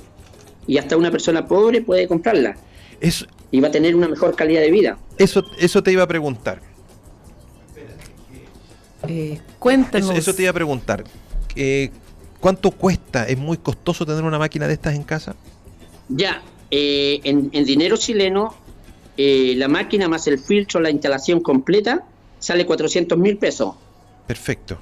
y 0.68 0.78
hasta 0.78 0.96
una 0.96 1.12
persona 1.12 1.48
pobre 1.48 1.82
puede 1.82 2.08
comprarla. 2.08 2.56
Eso, 3.02 3.26
y 3.52 3.60
va 3.60 3.70
a 3.70 3.72
tener 3.72 3.96
una 3.96 4.08
mejor 4.08 4.36
calidad 4.36 4.62
de 4.62 4.72
vida. 4.72 5.00
Eso, 5.18 5.44
eso 5.58 5.82
te 5.82 5.92
iba 5.92 6.04
a 6.04 6.08
preguntar. 6.08 6.62
Eh, 9.08 9.40
cuéntanos. 9.58 10.10
Eso, 10.10 10.20
eso, 10.20 10.34
te 10.34 10.44
iba 10.44 10.52
a 10.52 10.54
preguntar. 10.54 11.04
Eh, 11.56 11.92
¿Cuánto 12.40 12.72
cuesta? 12.72 13.28
¿Es 13.28 13.38
muy 13.38 13.58
costoso 13.58 14.06
tener 14.06 14.24
una 14.24 14.40
máquina 14.40 14.68
de 14.68 14.74
estas 14.74 14.96
en 14.96 15.04
casa? 15.04 15.36
Ya, 16.08 16.42
eh, 16.72 17.20
en, 17.24 17.50
en, 17.52 17.66
dinero 17.66 17.98
chileno, 17.98 18.56
eh, 19.18 19.54
la 19.58 19.68
máquina 19.68 20.08
más 20.08 20.28
el 20.28 20.40
filtro, 20.40 20.80
la 20.80 20.90
instalación 20.90 21.42
completa, 21.42 22.06
sale 22.40 22.66
400 22.66 23.18
mil 23.18 23.38
pesos. 23.38 23.76
Perfecto. 24.26 24.78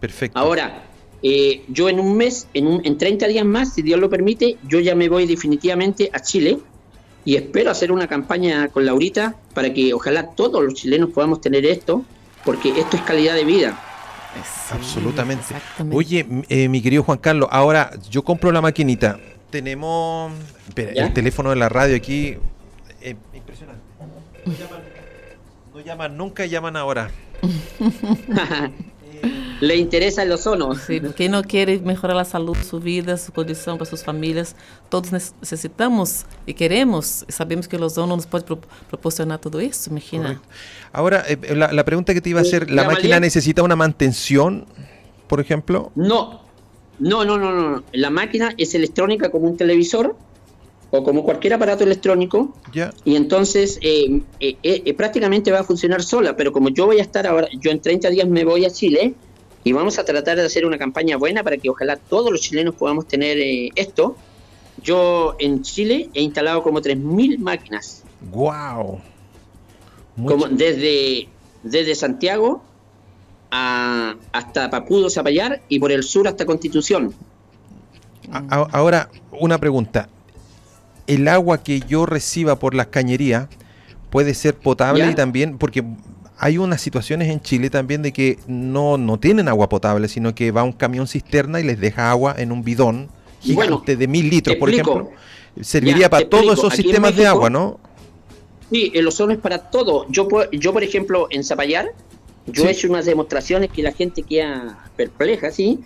Perfecto. 0.00 0.38
Ahora, 0.38 0.84
eh, 1.22 1.64
yo 1.68 1.88
en 1.88 2.00
un 2.00 2.16
mes, 2.16 2.48
en, 2.52 2.66
un, 2.66 2.84
en 2.84 2.98
30 2.98 3.28
días 3.28 3.44
más, 3.44 3.74
si 3.74 3.82
Dios 3.82 4.00
lo 4.00 4.10
permite, 4.10 4.58
yo 4.66 4.80
ya 4.80 4.94
me 4.94 5.08
voy 5.08 5.26
definitivamente 5.26 6.10
a 6.12 6.20
Chile 6.20 6.58
y 7.24 7.36
espero 7.36 7.70
hacer 7.70 7.92
una 7.92 8.06
campaña 8.06 8.68
con 8.68 8.84
Laurita 8.84 9.36
para 9.54 9.72
que 9.72 9.94
ojalá 9.94 10.34
todos 10.34 10.62
los 10.64 10.74
chilenos 10.74 11.10
podamos 11.10 11.40
tener 11.40 11.64
esto, 11.64 12.04
porque 12.44 12.70
esto 12.78 12.96
es 12.96 13.02
calidad 13.02 13.34
de 13.34 13.44
vida. 13.44 13.80
Absolutamente. 14.72 15.54
Oye, 15.92 16.26
eh, 16.48 16.68
mi 16.68 16.82
querido 16.82 17.02
Juan 17.02 17.18
Carlos, 17.18 17.48
ahora 17.50 17.90
yo 18.10 18.22
compro 18.22 18.52
la 18.52 18.60
maquinita. 18.60 19.18
Tenemos 19.50 20.32
el 20.76 21.12
teléfono 21.12 21.50
de 21.50 21.56
la 21.56 21.68
radio 21.68 21.96
aquí. 21.96 22.36
Eh, 23.00 23.16
impresionante. 23.34 23.82
No 25.74 25.80
llaman, 25.80 26.16
nunca, 26.16 26.46
llaman 26.46 26.76
ahora. 26.76 27.10
Le 29.60 29.76
interesa 29.76 30.22
el 30.22 30.32
ozono. 30.32 30.74
Sí, 30.74 31.00
quem 31.16 31.28
não 31.28 31.42
quer 31.42 31.80
mejorar 31.80 32.18
a 32.18 32.24
saúde, 32.24 32.64
sua 32.64 32.78
vida, 32.78 33.16
sua 33.16 33.32
condição 33.32 33.78
para 33.78 33.86
suas 33.86 34.02
famílias, 34.02 34.54
todos 34.90 35.10
necessitamos 35.10 36.26
e 36.46 36.52
queremos, 36.52 37.24
e 37.26 37.32
sabemos 37.32 37.66
que 37.66 37.74
o 37.74 37.82
ozono 37.82 38.16
nos 38.16 38.26
pode 38.26 38.44
pro 38.44 38.58
proporcionar 38.88 39.38
tudo 39.38 39.60
isso, 39.60 39.88
imagina. 39.88 40.40
Ahora, 40.92 41.24
eh, 41.26 41.54
la, 41.54 41.72
la, 41.72 41.84
pregunta 41.84 42.12
que 42.12 42.20
te 42.20 42.28
iba 42.30 42.40
a 42.40 42.42
hacer, 42.42 42.70
¿la, 42.70 42.82
la 42.82 42.88
máquina 42.88 43.18
necesita 43.18 43.62
una 43.62 43.76
mantención, 43.76 44.66
por 45.26 45.40
ejemplo? 45.40 45.90
No, 45.94 46.42
no, 46.98 47.24
no, 47.24 47.38
no, 47.38 47.52
no. 47.52 47.84
La 47.92 48.10
máquina 48.10 48.52
es 48.58 48.74
electrónica 48.74 49.30
como 49.30 49.46
un 49.48 49.56
televisor 49.56 50.16
o 50.90 51.02
como 51.02 51.24
cualquier 51.24 51.54
aparato 51.54 51.84
electrónico. 51.84 52.54
Y 53.04 53.16
entonces 53.16 53.78
eh, 53.82 54.20
eh, 54.40 54.56
eh, 54.62 54.94
prácticamente 54.94 55.50
va 55.50 55.60
a 55.60 55.64
funcionar 55.64 56.02
sola. 56.02 56.36
Pero 56.36 56.52
como 56.52 56.68
yo 56.68 56.86
voy 56.86 56.98
a 56.98 57.02
estar 57.02 57.26
ahora, 57.26 57.48
yo 57.58 57.70
en 57.70 57.80
30 57.80 58.10
días 58.10 58.28
me 58.28 58.44
voy 58.44 58.64
a 58.64 58.70
Chile 58.70 59.14
y 59.66 59.72
vamos 59.72 59.98
a 59.98 60.04
tratar 60.04 60.36
de 60.36 60.44
hacer 60.44 60.64
una 60.64 60.78
campaña 60.78 61.16
buena 61.16 61.42
para 61.42 61.56
que 61.56 61.68
ojalá 61.68 61.96
todos 61.96 62.30
los 62.30 62.40
chilenos 62.40 62.76
podamos 62.76 63.08
tener 63.08 63.36
esto. 63.74 64.16
Yo 64.80 65.34
en 65.40 65.62
Chile 65.62 66.08
he 66.14 66.22
instalado 66.22 66.62
como 66.62 66.80
3.000 66.80 67.38
máquinas. 67.38 68.04
¡Wow! 68.30 69.00
Como 70.24 70.46
desde, 70.46 71.26
desde 71.64 71.96
Santiago 71.96 72.62
a, 73.50 74.14
hasta 74.30 74.70
Papudo, 74.70 75.10
Zapallar 75.10 75.60
y 75.68 75.80
por 75.80 75.90
el 75.90 76.04
sur 76.04 76.28
hasta 76.28 76.46
Constitución. 76.46 77.12
Ahora, 78.70 79.10
una 79.32 79.58
pregunta 79.58 80.08
el 81.08 81.26
agua 81.26 81.64
que 81.64 81.80
yo 81.80 82.06
reciba 82.06 82.60
por 82.60 82.74
las 82.76 82.86
cañerías 82.86 83.48
puede 84.10 84.34
ser 84.34 84.54
potable 84.54 85.10
y 85.10 85.14
también, 85.16 85.58
porque 85.58 85.82
hay 86.38 86.58
unas 86.58 86.80
situaciones 86.80 87.28
en 87.28 87.40
Chile 87.40 87.70
también 87.70 88.02
de 88.02 88.12
que 88.12 88.38
no, 88.46 88.98
no 88.98 89.18
tienen 89.18 89.48
agua 89.48 89.68
potable, 89.68 90.08
sino 90.08 90.34
que 90.34 90.50
va 90.50 90.62
un 90.62 90.72
camión 90.72 91.06
cisterna 91.06 91.60
y 91.60 91.64
les 91.64 91.80
deja 91.80 92.10
agua 92.10 92.34
en 92.36 92.52
un 92.52 92.62
bidón 92.62 93.08
gigante 93.40 93.96
de 93.96 94.06
mil 94.06 94.28
litros, 94.28 94.56
por 94.56 94.70
ejemplo. 94.70 95.10
Serviría 95.60 96.10
para 96.10 96.28
todos 96.28 96.58
esos 96.58 96.74
sistemas 96.74 97.16
de 97.16 97.26
agua, 97.26 97.48
¿no? 97.48 97.80
Sí, 98.70 98.90
el 98.94 99.06
ozono 99.06 99.32
es 99.32 99.38
para 99.38 99.70
todo. 99.70 100.06
Yo, 100.10 100.28
yo 100.52 100.72
por 100.72 100.82
ejemplo, 100.82 101.28
en 101.30 101.44
Zapallar, 101.44 101.92
yo 102.46 102.64
he 102.64 102.72
hecho 102.72 102.88
unas 102.88 103.06
demostraciones 103.06 103.70
que 103.70 103.82
la 103.82 103.92
gente 103.92 104.22
queda 104.22 104.90
perpleja, 104.96 105.50
¿sí? 105.50 105.80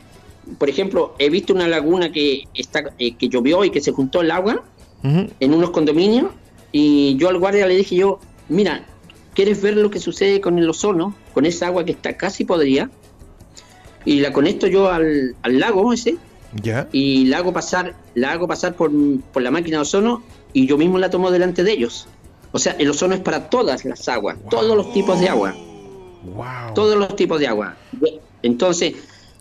Por 0.59 0.69
ejemplo, 0.69 1.15
he 1.19 1.31
visto 1.31 1.53
una 1.53 1.69
laguna 1.69 2.11
que, 2.11 2.45
está, 2.55 2.93
eh, 2.99 3.15
que 3.15 3.29
llovió 3.29 3.65
y 3.65 3.71
que 3.71 3.81
se 3.81 3.93
juntó 3.93 4.21
el 4.23 4.31
agua 4.31 4.65
en 5.03 5.55
unos 5.55 5.71
condominios 5.71 6.31
y 6.73 7.17
yo 7.17 7.31
al 7.31 7.39
guardia 7.39 7.67
le 7.67 7.77
dije 7.77 7.97
yo, 7.97 8.19
mira, 8.49 8.85
¿quieres 9.41 9.63
ver 9.63 9.75
lo 9.75 9.91
que 9.91 10.01
sucede 10.01 10.39
con 10.43 10.59
el 10.59 10.69
ozono, 10.69 11.15
con 11.33 11.47
esa 11.47 11.69
agua 11.69 11.83
que 11.83 11.93
está 11.93 12.15
casi 12.15 12.45
podrida? 12.45 12.91
Y 14.05 14.21
la 14.21 14.35
conecto 14.35 14.67
yo 14.67 14.91
al, 14.91 15.35
lago 15.43 15.95
ese 15.95 16.19
y 16.93 17.25
la 17.25 17.39
hago 17.39 17.51
pasar, 17.51 17.95
la 18.15 18.33
hago 18.33 18.47
pasar 18.47 18.75
por, 18.75 18.93
la 18.93 19.51
máquina 19.51 19.79
de 19.79 19.81
ozono 19.81 20.23
y 20.53 20.67
yo 20.67 20.77
mismo 20.77 20.99
la 20.99 21.09
tomo 21.09 21.31
delante 21.31 21.65
de 21.65 21.73
ellos. 21.73 22.07
O 22.53 22.59
sea, 22.59 22.77
el 22.79 22.91
ozono 22.91 23.15
es 23.15 23.23
para 23.23 23.49
todas 23.49 23.87
las 23.87 24.07
aguas, 24.11 24.37
todos 24.51 24.77
los 24.77 24.93
tipos 24.93 25.19
de 25.19 25.31
agua. 25.31 25.57
Todos 26.75 26.99
los 26.99 27.17
tipos 27.17 27.41
de 27.41 27.47
agua. 27.47 27.79
Entonces, 28.43 28.93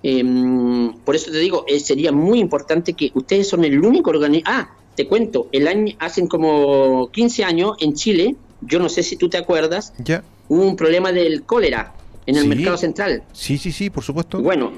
em, 0.02 0.94
por 1.04 1.18
eso 1.18 1.30
te 1.30 1.40
digo, 1.40 1.66
eh, 1.68 1.82
sería 1.82 2.14
muy 2.14 2.40
importante 2.40 2.94
que 2.94 3.12
ustedes 3.16 3.50
son 3.50 3.66
el 3.66 3.84
único 3.84 4.12
organismo. 4.12 4.50
Ah, 4.50 4.70
te 4.96 5.08
cuento, 5.08 5.50
el 5.52 5.68
año, 5.68 5.94
hacen 6.00 6.28
como 6.28 7.10
15 7.12 7.44
años 7.44 7.74
en 7.82 7.96
Chile, 7.96 8.38
yo 8.62 8.80
no 8.80 8.90
sé 8.90 9.04
si 9.04 9.16
tú 9.16 9.30
te 9.30 9.38
acuerdas, 9.38 9.94
ya. 9.98 10.24
hubo 10.48 10.64
un 10.64 10.76
problema 10.76 11.12
del 11.12 11.44
cólera 11.44 11.94
en 12.26 12.38
el 12.38 12.48
mercado 12.48 12.78
central. 12.78 13.24
Sí, 13.34 13.58
sí, 13.58 13.72
sí, 13.72 13.90
por 13.90 14.04
supuesto. 14.04 14.42
Bueno, 14.42 14.74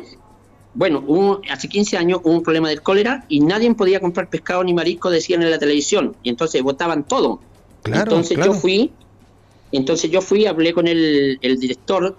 bueno, 0.74 1.42
hace 1.50 1.68
15 1.68 1.98
años 1.98 2.22
hubo 2.24 2.34
un 2.34 2.44
problema 2.44 2.70
del 2.70 2.82
cólera 2.82 3.26
y 3.28 3.42
nadie 3.42 3.74
podía 3.74 4.00
comprar 4.00 4.30
pescado 4.30 4.64
ni 4.64 4.74
marisco, 4.74 5.10
decían 5.10 5.44
en 5.44 5.52
la 5.52 5.60
televisión, 5.60 6.16
y 6.24 6.30
entonces 6.30 6.62
votaban 6.64 7.06
todo. 7.06 7.42
Claro, 7.84 8.04
entonces 8.04 8.38
yo 8.38 8.54
fui, 8.54 8.92
entonces 9.72 10.10
yo 10.12 10.22
fui, 10.22 10.46
hablé 10.46 10.74
con 10.74 10.88
el, 10.88 11.40
el 11.42 11.60
director, 11.60 12.16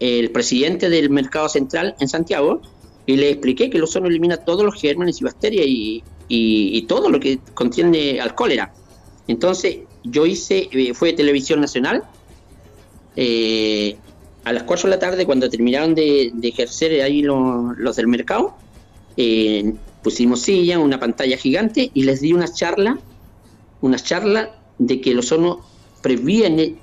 el 0.00 0.30
presidente 0.30 0.90
del 0.90 1.10
mercado 1.10 1.48
central 1.48 1.96
en 1.98 2.08
Santiago, 2.08 2.60
y 3.06 3.16
le 3.16 3.30
expliqué 3.30 3.70
que 3.70 3.78
el 3.78 3.84
ozono 3.84 4.06
elimina 4.06 4.36
todos 4.36 4.64
los 4.64 4.74
gérmenes 4.74 5.20
y 5.22 5.24
bacterias 5.24 5.64
y, 5.66 6.04
y, 6.28 6.82
todo 6.82 7.08
lo 7.08 7.18
que 7.18 7.38
contiene 7.54 8.20
al 8.20 8.34
cólera. 8.34 8.74
Entonces, 9.26 9.78
yo 10.10 10.26
hice, 10.26 10.68
eh, 10.72 10.94
fue 10.94 11.12
televisión 11.12 11.60
nacional, 11.60 12.04
eh, 13.16 13.96
a 14.44 14.52
las 14.52 14.62
4 14.62 14.88
de 14.88 14.96
la 14.96 14.98
tarde, 14.98 15.26
cuando 15.26 15.50
terminaron 15.50 15.94
de, 15.94 16.32
ejercer 16.42 17.02
ahí 17.02 17.22
los 17.22 17.96
del 17.96 18.06
mercado, 18.06 18.54
eh, 19.16 19.74
pusimos 20.02 20.40
silla, 20.40 20.78
una 20.78 20.98
pantalla 21.00 21.36
gigante 21.36 21.90
y 21.92 22.04
les 22.04 22.20
di 22.20 22.32
una 22.32 22.48
charla, 22.48 22.98
una 23.80 23.98
charla 23.98 24.54
de 24.78 25.00
que 25.00 25.10
el 25.10 25.18
ozono 25.18 25.60
previene 26.02 26.76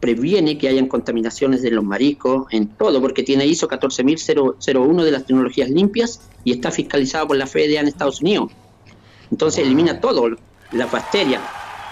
previene 0.00 0.58
que 0.58 0.68
hayan 0.68 0.88
contaminaciones 0.88 1.62
de 1.62 1.70
los 1.70 1.82
mariscos, 1.82 2.46
en 2.50 2.68
todo, 2.68 3.00
porque 3.00 3.22
tiene 3.22 3.46
ISO 3.46 3.66
14001 3.66 5.04
de 5.04 5.10
las 5.10 5.24
tecnologías 5.24 5.70
limpias 5.70 6.20
y 6.44 6.52
está 6.52 6.70
fiscalizado 6.70 7.28
por 7.28 7.36
la 7.36 7.46
FDA 7.46 7.80
en 7.80 7.88
Estados 7.88 8.20
Unidos. 8.20 8.52
Entonces 9.30 9.64
elimina 9.64 10.00
todo, 10.00 10.28
las 10.72 10.92
bacterias. 10.92 11.40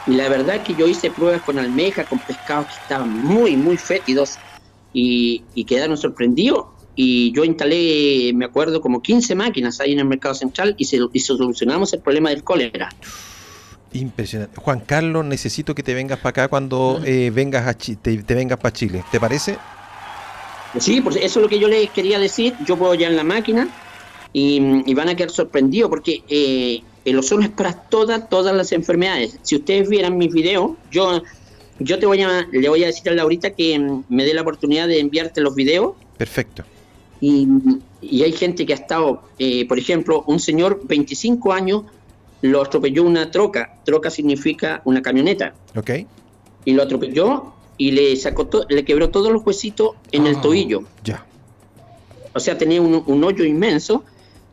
Y 0.07 0.13
la 0.13 0.29
verdad 0.29 0.63
que 0.63 0.75
yo 0.75 0.87
hice 0.87 1.11
pruebas 1.11 1.43
con 1.43 1.59
almejas, 1.59 2.07
con 2.07 2.19
pescados 2.19 2.67
que 2.67 2.75
estaban 2.75 3.11
muy, 3.11 3.57
muy 3.57 3.77
fétidos 3.77 4.39
y, 4.93 5.43
quedaron 5.67 5.97
sorprendidos. 5.97 6.67
Y 6.97 7.33
yo 7.33 7.45
instalé, 7.45 8.33
me 8.35 8.45
acuerdo, 8.45 8.81
como 8.81 9.03
15 9.03 9.35
máquinas 9.35 9.81
ahí 9.81 9.93
en 9.93 9.99
el 9.99 10.05
mercado 10.05 10.35
central 10.35 10.75
y, 10.79 10.85
se, 10.85 10.99
y 11.13 11.21
solucionamos 11.21 11.93
el 11.93 12.01
problema 12.01 12.31
del 12.31 12.45
cólera. 12.45 12.89
Impresionante. 13.95 14.61
Juan 14.61 14.81
Carlos, 14.81 15.25
necesito 15.25 15.75
que 15.75 15.83
te 15.83 15.95
vengas 15.95 16.19
para 16.19 16.31
acá 16.31 16.49
cuando 16.49 17.01
eh, 17.05 17.31
vengas 17.33 17.67
a 17.67 17.75
te, 17.75 18.17
vengas 18.35 18.59
para 18.59 18.73
Chile. 18.73 19.05
¿Te 19.11 19.21
parece? 19.21 19.57
Sí, 20.79 21.01
pues 21.01 21.17
eso 21.17 21.39
es 21.39 21.43
lo 21.43 21.49
que 21.49 21.59
yo 21.59 21.69
les 21.69 21.91
quería 21.91 22.19
decir. 22.19 22.55
Yo 22.67 22.77
puedo 22.77 22.95
ya 22.95 23.07
en 23.07 23.17
la 23.17 23.25
máquina 23.25 23.69
y, 24.33 24.93
van 24.95 25.09
a 25.09 25.15
quedar 25.15 25.31
sorprendidos 25.31 25.89
porque 25.89 26.23
eh, 26.29 26.83
el 27.05 27.19
ozono 27.19 27.43
es 27.43 27.51
para 27.51 27.73
todas, 27.73 28.29
todas 28.29 28.55
las 28.55 28.73
enfermedades. 28.73 29.39
Si 29.43 29.57
ustedes 29.57 29.89
vieran 29.89 30.17
mis 30.17 30.33
videos, 30.33 30.73
yo, 30.91 31.23
yo 31.79 31.99
te 31.99 32.07
voy 32.07 32.23
a, 32.23 32.47
le 32.51 32.69
voy 32.69 32.83
a 32.85 32.87
decir 32.87 33.09
a 33.11 33.15
Laurita 33.15 33.51
que 33.51 33.79
mm, 33.79 34.05
me 34.09 34.25
dé 34.25 34.35
la 34.35 34.43
oportunidad 34.43 34.89
de 34.89 35.01
enviarte 35.01 35.41
los 35.41 35.55
videos. 35.55 35.95
Perfecto. 36.17 36.65
Y, 37.21 37.49
hay 38.23 38.33
gente 38.33 38.67
que 38.67 38.73
ha 38.73 38.77
estado, 38.77 39.23
eh, 39.39 39.67
por 39.67 39.79
ejemplo, 39.79 40.25
un 40.27 40.39
señor 40.41 40.83
25 40.85 41.53
años 41.53 41.85
lo 42.43 42.63
atropelló 42.63 43.03
una 43.03 43.31
troca. 43.31 43.79
Troca 43.85 44.11
significa 44.11 44.83
una 44.85 45.01
camioneta. 45.01 45.55
Ok. 45.75 45.91
Y 46.67 46.73
lo 46.73 46.83
atropelló 46.83 47.55
y 47.79 47.93
le 47.93 48.15
sacó 48.17 48.49
le 48.69 48.85
quebró 48.85 49.11
todos 49.11 49.33
los 49.33 49.45
huesitos 49.45 49.93
en 50.13 50.27
el 50.27 50.37
ah, 50.37 50.41
tobillo. 50.43 50.85
Ya. 51.03 51.27
O 52.35 52.41
sea, 52.41 52.59
tenía 52.59 52.83
un, 52.83 53.03
un 53.07 53.25
hoyo 53.25 53.45
inmenso 53.45 54.05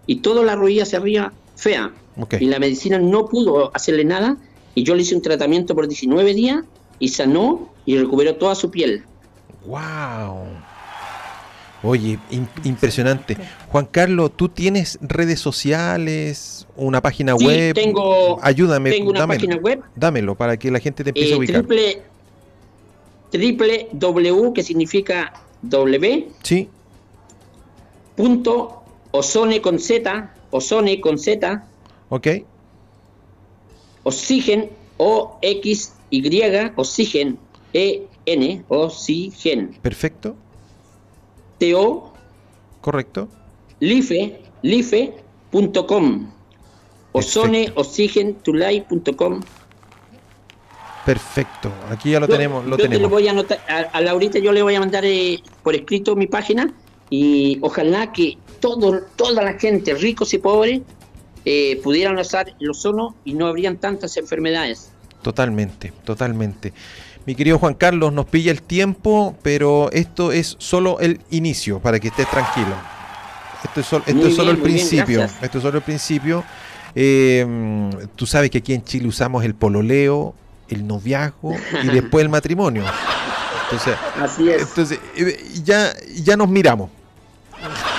y 0.08 0.18
toda 0.18 0.44
la 0.44 0.56
rodilla 0.56 0.86
se 0.86 0.96
arriba 0.96 1.34
fea. 1.56 1.92
Y 2.40 2.46
la 2.46 2.60
medicina 2.60 3.00
no 3.00 3.26
pudo 3.26 3.72
hacerle 3.76 4.06
nada 4.06 4.38
y 4.76 4.84
yo 4.84 4.96
le 4.96 5.02
hice 5.02 5.16
un 5.16 5.22
tratamiento 5.22 5.76
por 5.76 5.88
19 5.88 6.34
días 6.34 6.64
y 7.00 7.10
sanó 7.10 7.70
y 7.86 7.98
recuperó 7.98 8.36
toda 8.36 8.56
su 8.56 8.70
piel. 8.70 9.04
¡Wow! 9.66 10.46
Oye, 11.84 12.20
impresionante. 12.64 13.36
Juan 13.70 13.88
Carlos, 13.90 14.32
¿tú 14.36 14.50
tienes 14.50 15.00
redes 15.02 15.40
sociales, 15.40 16.68
una 16.76 17.02
página 17.02 17.36
sí, 17.38 17.46
web? 17.46 17.74
Tengo, 17.74 18.40
Ayúdame, 18.44 18.92
tengo 18.92 19.10
una 19.10 19.26
página 19.26 19.56
web. 19.56 19.82
Dámelo 19.96 20.36
para 20.36 20.58
que 20.58 20.70
la 20.70 20.80
gente 20.80 21.04
te 21.04 21.10
empiece 21.10 21.32
a 21.32 21.36
eh, 21.36 21.40
ubicar. 21.40 21.66
Triple, 21.66 22.02
triple 23.32 23.88
W, 23.94 24.54
que 24.54 24.62
significa 24.62 25.34
W. 25.64 26.30
Sí. 26.44 26.70
Punto 28.16 28.84
ozone 29.10 29.62
con 29.62 29.80
Z, 29.80 30.36
ozone 30.52 31.02
con 31.02 31.18
Z, 31.18 31.66
Ok. 32.12 32.28
Oxigen, 34.04 34.70
O-X-Y, 34.98 36.72
oxigen, 36.76 37.40
E-N, 37.72 38.64
oxigen. 38.68 39.80
Perfecto. 39.82 40.36
T-O. 41.58 42.12
Correcto. 42.82 43.30
Life, 43.80 44.42
life.com. 44.62 46.32
Ozone, 47.14 47.72
oxigen, 47.76 48.38
Perfecto, 51.06 51.72
aquí 51.90 52.12
ya 52.12 52.20
lo 52.20 52.28
tenemos. 52.28 52.66
Lo 52.66 52.76
tenemos. 52.76 53.10
voy 53.10 53.28
a, 53.28 53.32
anotar, 53.32 53.60
a, 53.68 54.02
Laurita 54.02 54.38
yo 54.40 54.52
le 54.52 54.62
voy 54.62 54.76
a 54.76 54.82
mandar 54.82 55.06
eh, 55.06 55.42
por 55.64 55.76
escrito 55.76 56.16
mi 56.18 56.28
página 56.28 56.74
y 57.10 57.58
ojalá 57.62 58.12
que 58.12 58.38
todo, 58.60 59.02
toda 59.16 59.44
la 59.44 59.54
gente, 59.54 59.94
ricos 59.96 60.34
y 60.34 60.38
pobres, 60.38 60.82
eh, 61.46 61.80
pudieran 61.84 62.18
usar 62.18 62.54
el 62.60 62.70
ozono 62.70 63.16
y 63.26 63.34
no 63.34 63.48
habrían 63.48 63.78
tantas 63.78 64.18
enfermedades. 64.18 64.90
Totalmente, 65.22 65.94
totalmente. 66.04 66.74
Mi 67.26 67.36
querido 67.36 67.60
Juan 67.60 67.76
Carlos, 67.76 68.12
nos 68.14 68.26
pilla 68.26 68.52
el 68.52 68.62
tiempo, 68.62 69.36
pero 69.44 69.92
esto 69.92 70.32
es 70.32 70.56
solo 70.60 71.00
el 71.00 71.20
inicio, 71.30 71.80
para 71.80 72.00
que 72.00 72.08
estés 72.08 72.30
tranquilo. 72.30 72.76
Esto 73.64 73.80
es, 73.80 74.36
solo 74.36 74.52
el 74.52 74.58
principio. 74.58 75.24
esto 75.24 75.58
es 75.60 75.62
solo 75.62 75.78
el 75.78 75.84
principio. 75.84 76.44
tú 78.16 78.26
sabes 78.26 78.50
que 78.50 78.58
aquí 78.58 78.74
en 78.74 78.84
Chile 78.84 79.08
usamos 79.08 79.46
el 79.46 79.54
pololeo, 79.54 80.34
el 80.68 80.88
noviazgo 80.88 81.56
y 81.84 81.88
después 81.94 82.24
el 82.24 82.30
matrimonio. 82.30 82.84
Entonces, 83.64 83.96
Así 84.20 84.50
es. 84.50 84.64
entonces 84.64 85.00
eh, 85.16 85.44
ya, 85.64 85.94
ya 86.24 86.36
nos 86.36 86.50
miramos. 86.50 86.90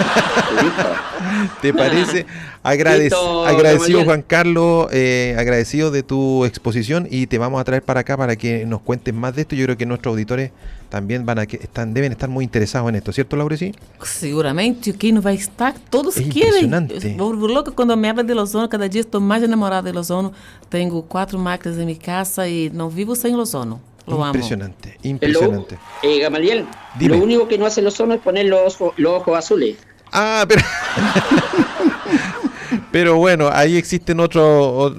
¿Te 1.62 1.72
parece? 1.72 2.26
agradecido 2.62 4.04
Juan 4.04 4.22
Carlos, 4.22 4.88
eh, 4.92 5.34
agradecido 5.38 5.90
de 5.90 6.02
tu 6.02 6.44
exposición 6.44 7.08
y 7.10 7.26
te 7.26 7.38
vamos 7.38 7.60
a 7.60 7.64
traer 7.64 7.82
para 7.82 8.00
acá 8.00 8.16
para 8.16 8.36
que 8.36 8.64
nos 8.66 8.80
cuentes 8.82 9.12
más 9.14 9.34
de 9.34 9.42
esto. 9.42 9.56
Yo 9.56 9.64
creo 9.64 9.76
que 9.76 9.86
nuestros 9.86 10.12
auditores 10.12 10.52
también 10.88 11.24
van 11.24 11.38
a 11.38 11.46
que 11.46 11.56
están 11.56 11.94
deben 11.94 12.12
estar 12.12 12.28
muy 12.28 12.44
interesados 12.44 12.88
en 12.88 12.96
esto, 12.96 13.12
¿cierto, 13.12 13.36
Laureci? 13.36 13.72
Seguramente, 14.02 14.90
aquí 14.90 15.10
no 15.10 15.22
va 15.22 15.30
a 15.30 15.34
estar, 15.34 15.74
todos 15.90 16.16
es 16.18 16.28
quieren. 16.28 16.88
Vuelvo 17.16 17.48
loco 17.48 17.74
cuando 17.74 17.96
me 17.96 18.08
hablan 18.08 18.26
de 18.26 18.34
ozono, 18.34 18.68
cada 18.68 18.88
día 18.88 19.00
estoy 19.00 19.20
más 19.20 19.42
enamorada 19.42 19.82
del 19.82 19.96
ozono. 19.96 20.32
Tengo 20.68 21.02
cuatro 21.02 21.38
máquinas 21.38 21.78
en 21.78 21.86
mi 21.86 21.96
casa 21.96 22.48
y 22.48 22.70
no 22.72 22.90
vivo 22.90 23.14
sin 23.14 23.34
ozono. 23.36 23.80
Lo 24.06 24.26
impresionante, 24.26 24.98
impresionante. 25.02 25.78
Eh, 26.02 26.18
Gamaliel, 26.18 26.66
lo 27.00 27.18
único 27.18 27.46
que 27.46 27.56
no 27.56 27.66
hace 27.66 27.80
el 27.80 27.86
ozono 27.86 28.14
es 28.14 28.20
poner 28.20 28.46
los, 28.46 28.76
los 28.96 29.12
ojos 29.12 29.38
azules. 29.38 29.76
Ah, 30.12 30.44
pero. 30.46 30.62
pero 32.92 33.16
bueno, 33.16 33.50
ahí 33.52 33.76
existen 33.76 34.20
otros 34.20 34.44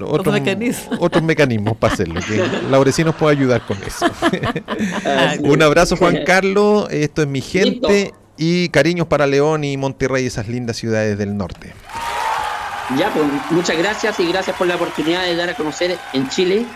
otros 0.98 1.22
mecanismos 1.22 1.76
para 1.76 1.94
hacerlo. 1.94 2.20
Que 2.20 2.44
Laurecí 2.70 3.04
nos 3.04 3.14
puede 3.14 3.36
ayudar 3.36 3.64
con 3.66 3.78
eso. 3.82 4.06
Un 5.40 5.62
abrazo, 5.62 5.96
Juan 5.96 6.18
Carlos. 6.26 6.88
Esto 6.90 7.22
es 7.22 7.28
mi 7.28 7.40
gente. 7.40 8.12
Y 8.36 8.68
cariños 8.70 9.06
para 9.06 9.28
León 9.28 9.62
y 9.62 9.76
Monterrey, 9.76 10.26
esas 10.26 10.48
lindas 10.48 10.76
ciudades 10.76 11.16
del 11.16 11.36
norte. 11.36 11.72
Ya, 12.98 13.12
pues 13.12 13.24
muchas 13.50 13.78
gracias 13.78 14.18
y 14.18 14.26
gracias 14.26 14.56
por 14.56 14.66
la 14.66 14.74
oportunidad 14.74 15.22
de 15.22 15.36
dar 15.36 15.48
a 15.48 15.54
conocer 15.54 15.96
en 16.12 16.28
Chile 16.28 16.66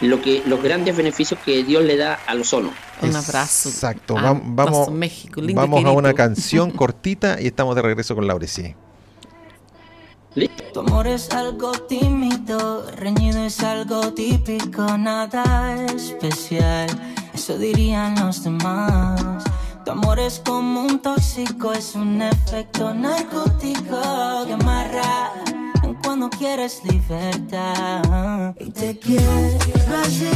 lo 0.00 0.20
que 0.20 0.42
los 0.46 0.62
grandes 0.62 0.96
beneficios 0.96 1.40
que 1.44 1.64
Dios 1.64 1.84
le 1.84 1.96
da 1.96 2.18
al 2.26 2.40
ozono. 2.40 2.70
Un 3.02 3.14
abrazo. 3.14 3.68
Exacto. 3.68 4.14
vamos 4.14 4.90
México, 4.90 5.40
vamos 5.54 5.84
a 5.84 5.90
una 5.90 6.14
canción 6.14 6.70
cortita 6.76 7.40
y 7.40 7.46
estamos 7.46 7.74
de 7.76 7.82
regreso 7.82 8.14
con 8.14 8.26
Laureci. 8.26 8.74
Tu 10.74 10.80
amor 10.80 11.06
es 11.06 11.30
algo 11.30 11.72
tímido, 11.72 12.90
reñido 12.90 13.42
es 13.42 13.60
algo 13.60 14.12
típico, 14.12 14.98
nada 14.98 15.86
especial, 15.86 16.88
eso 17.32 17.56
dirían 17.56 18.14
los 18.16 18.44
demás. 18.44 19.44
Tu 19.86 19.92
amor 19.92 20.18
es 20.18 20.42
como 20.44 20.82
un 20.82 20.98
tóxico, 20.98 21.72
es 21.72 21.94
un 21.94 22.20
efecto 22.20 22.92
narcótico 22.92 24.44
que 24.46 24.52
amarra 24.52 25.32
cuando 26.06 26.30
quieres 26.30 26.82
libertad. 26.84 28.54
Y 28.60 28.70
te 28.70 28.96
quiero 28.96 29.28
así, 30.04 30.30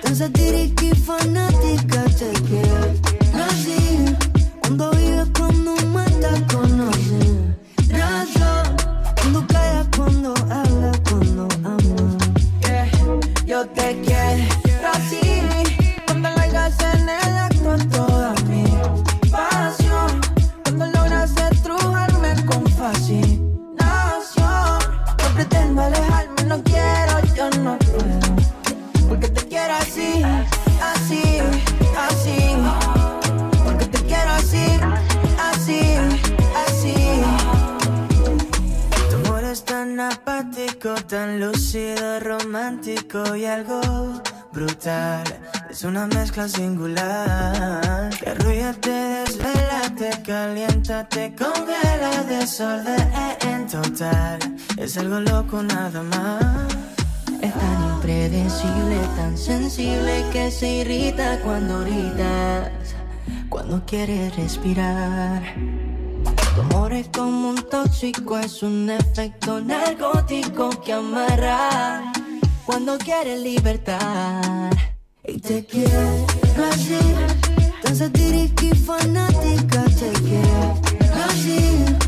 tan 0.00 0.14
satírica 0.14 0.84
y 0.84 0.94
fanática, 0.94 2.04
te 2.04 2.30
quiero 2.42 2.94
así. 3.44 4.14
Cuando 4.60 4.92
vives, 4.92 5.28
cuando 5.36 5.74
matas, 5.88 6.40
conoces 6.42 7.26
razón. 7.88 8.76
Cuando 9.16 9.46
callas, 9.48 9.86
cuando 9.96 10.34
hablas, 10.48 11.00
cuando 11.08 11.48
amas. 11.64 12.16
Yeah. 12.60 12.88
Yo 13.44 13.66
te 13.66 14.00
quiero 14.00 14.88
así, 14.92 15.20
tan 41.14 41.38
lúcido, 41.38 42.18
romántico 42.18 43.36
y 43.36 43.44
algo 43.44 43.80
brutal. 44.52 45.22
Es 45.70 45.84
una 45.84 46.08
mezcla 46.08 46.48
singular. 46.48 48.10
Que 48.18 48.30
arrulla, 48.30 48.72
te 48.72 48.90
desvela, 48.90 49.82
te 49.96 50.10
calienta, 50.22 51.08
te 51.08 51.32
congela, 51.36 52.24
desorden 52.28 53.12
en 53.42 53.64
total. 53.68 54.40
Es 54.76 54.98
algo 54.98 55.20
loco 55.20 55.62
nada 55.62 56.02
más. 56.02 56.74
Es 57.40 57.54
tan 57.54 57.94
impredecible, 57.94 58.98
tan 59.14 59.38
sensible 59.38 60.24
que 60.32 60.50
se 60.50 60.68
irrita 60.80 61.38
cuando 61.42 61.84
gritas, 61.84 62.72
cuando 63.48 63.86
quieres 63.86 64.34
respirar. 64.34 65.42
Tu 66.54 66.60
amor 66.60 66.92
es 66.92 67.08
como 67.08 67.50
un 67.50 67.68
tóxico, 67.68 68.38
es 68.38 68.62
un 68.62 68.88
efecto 68.88 69.60
narcótico 69.60 70.70
que 70.82 70.92
amarra 70.92 72.12
cuando 72.64 72.96
quieres 72.96 73.40
libertad. 73.40 74.70
Y 75.26 75.38
te 75.38 75.64
quiero 75.64 76.26
así, 76.70 76.98
tan 77.82 77.96
satírica 77.96 78.66
y 78.66 78.74
fanática, 78.74 79.84
te 79.84 80.12
quiero 80.22 80.80
así. 81.26 82.03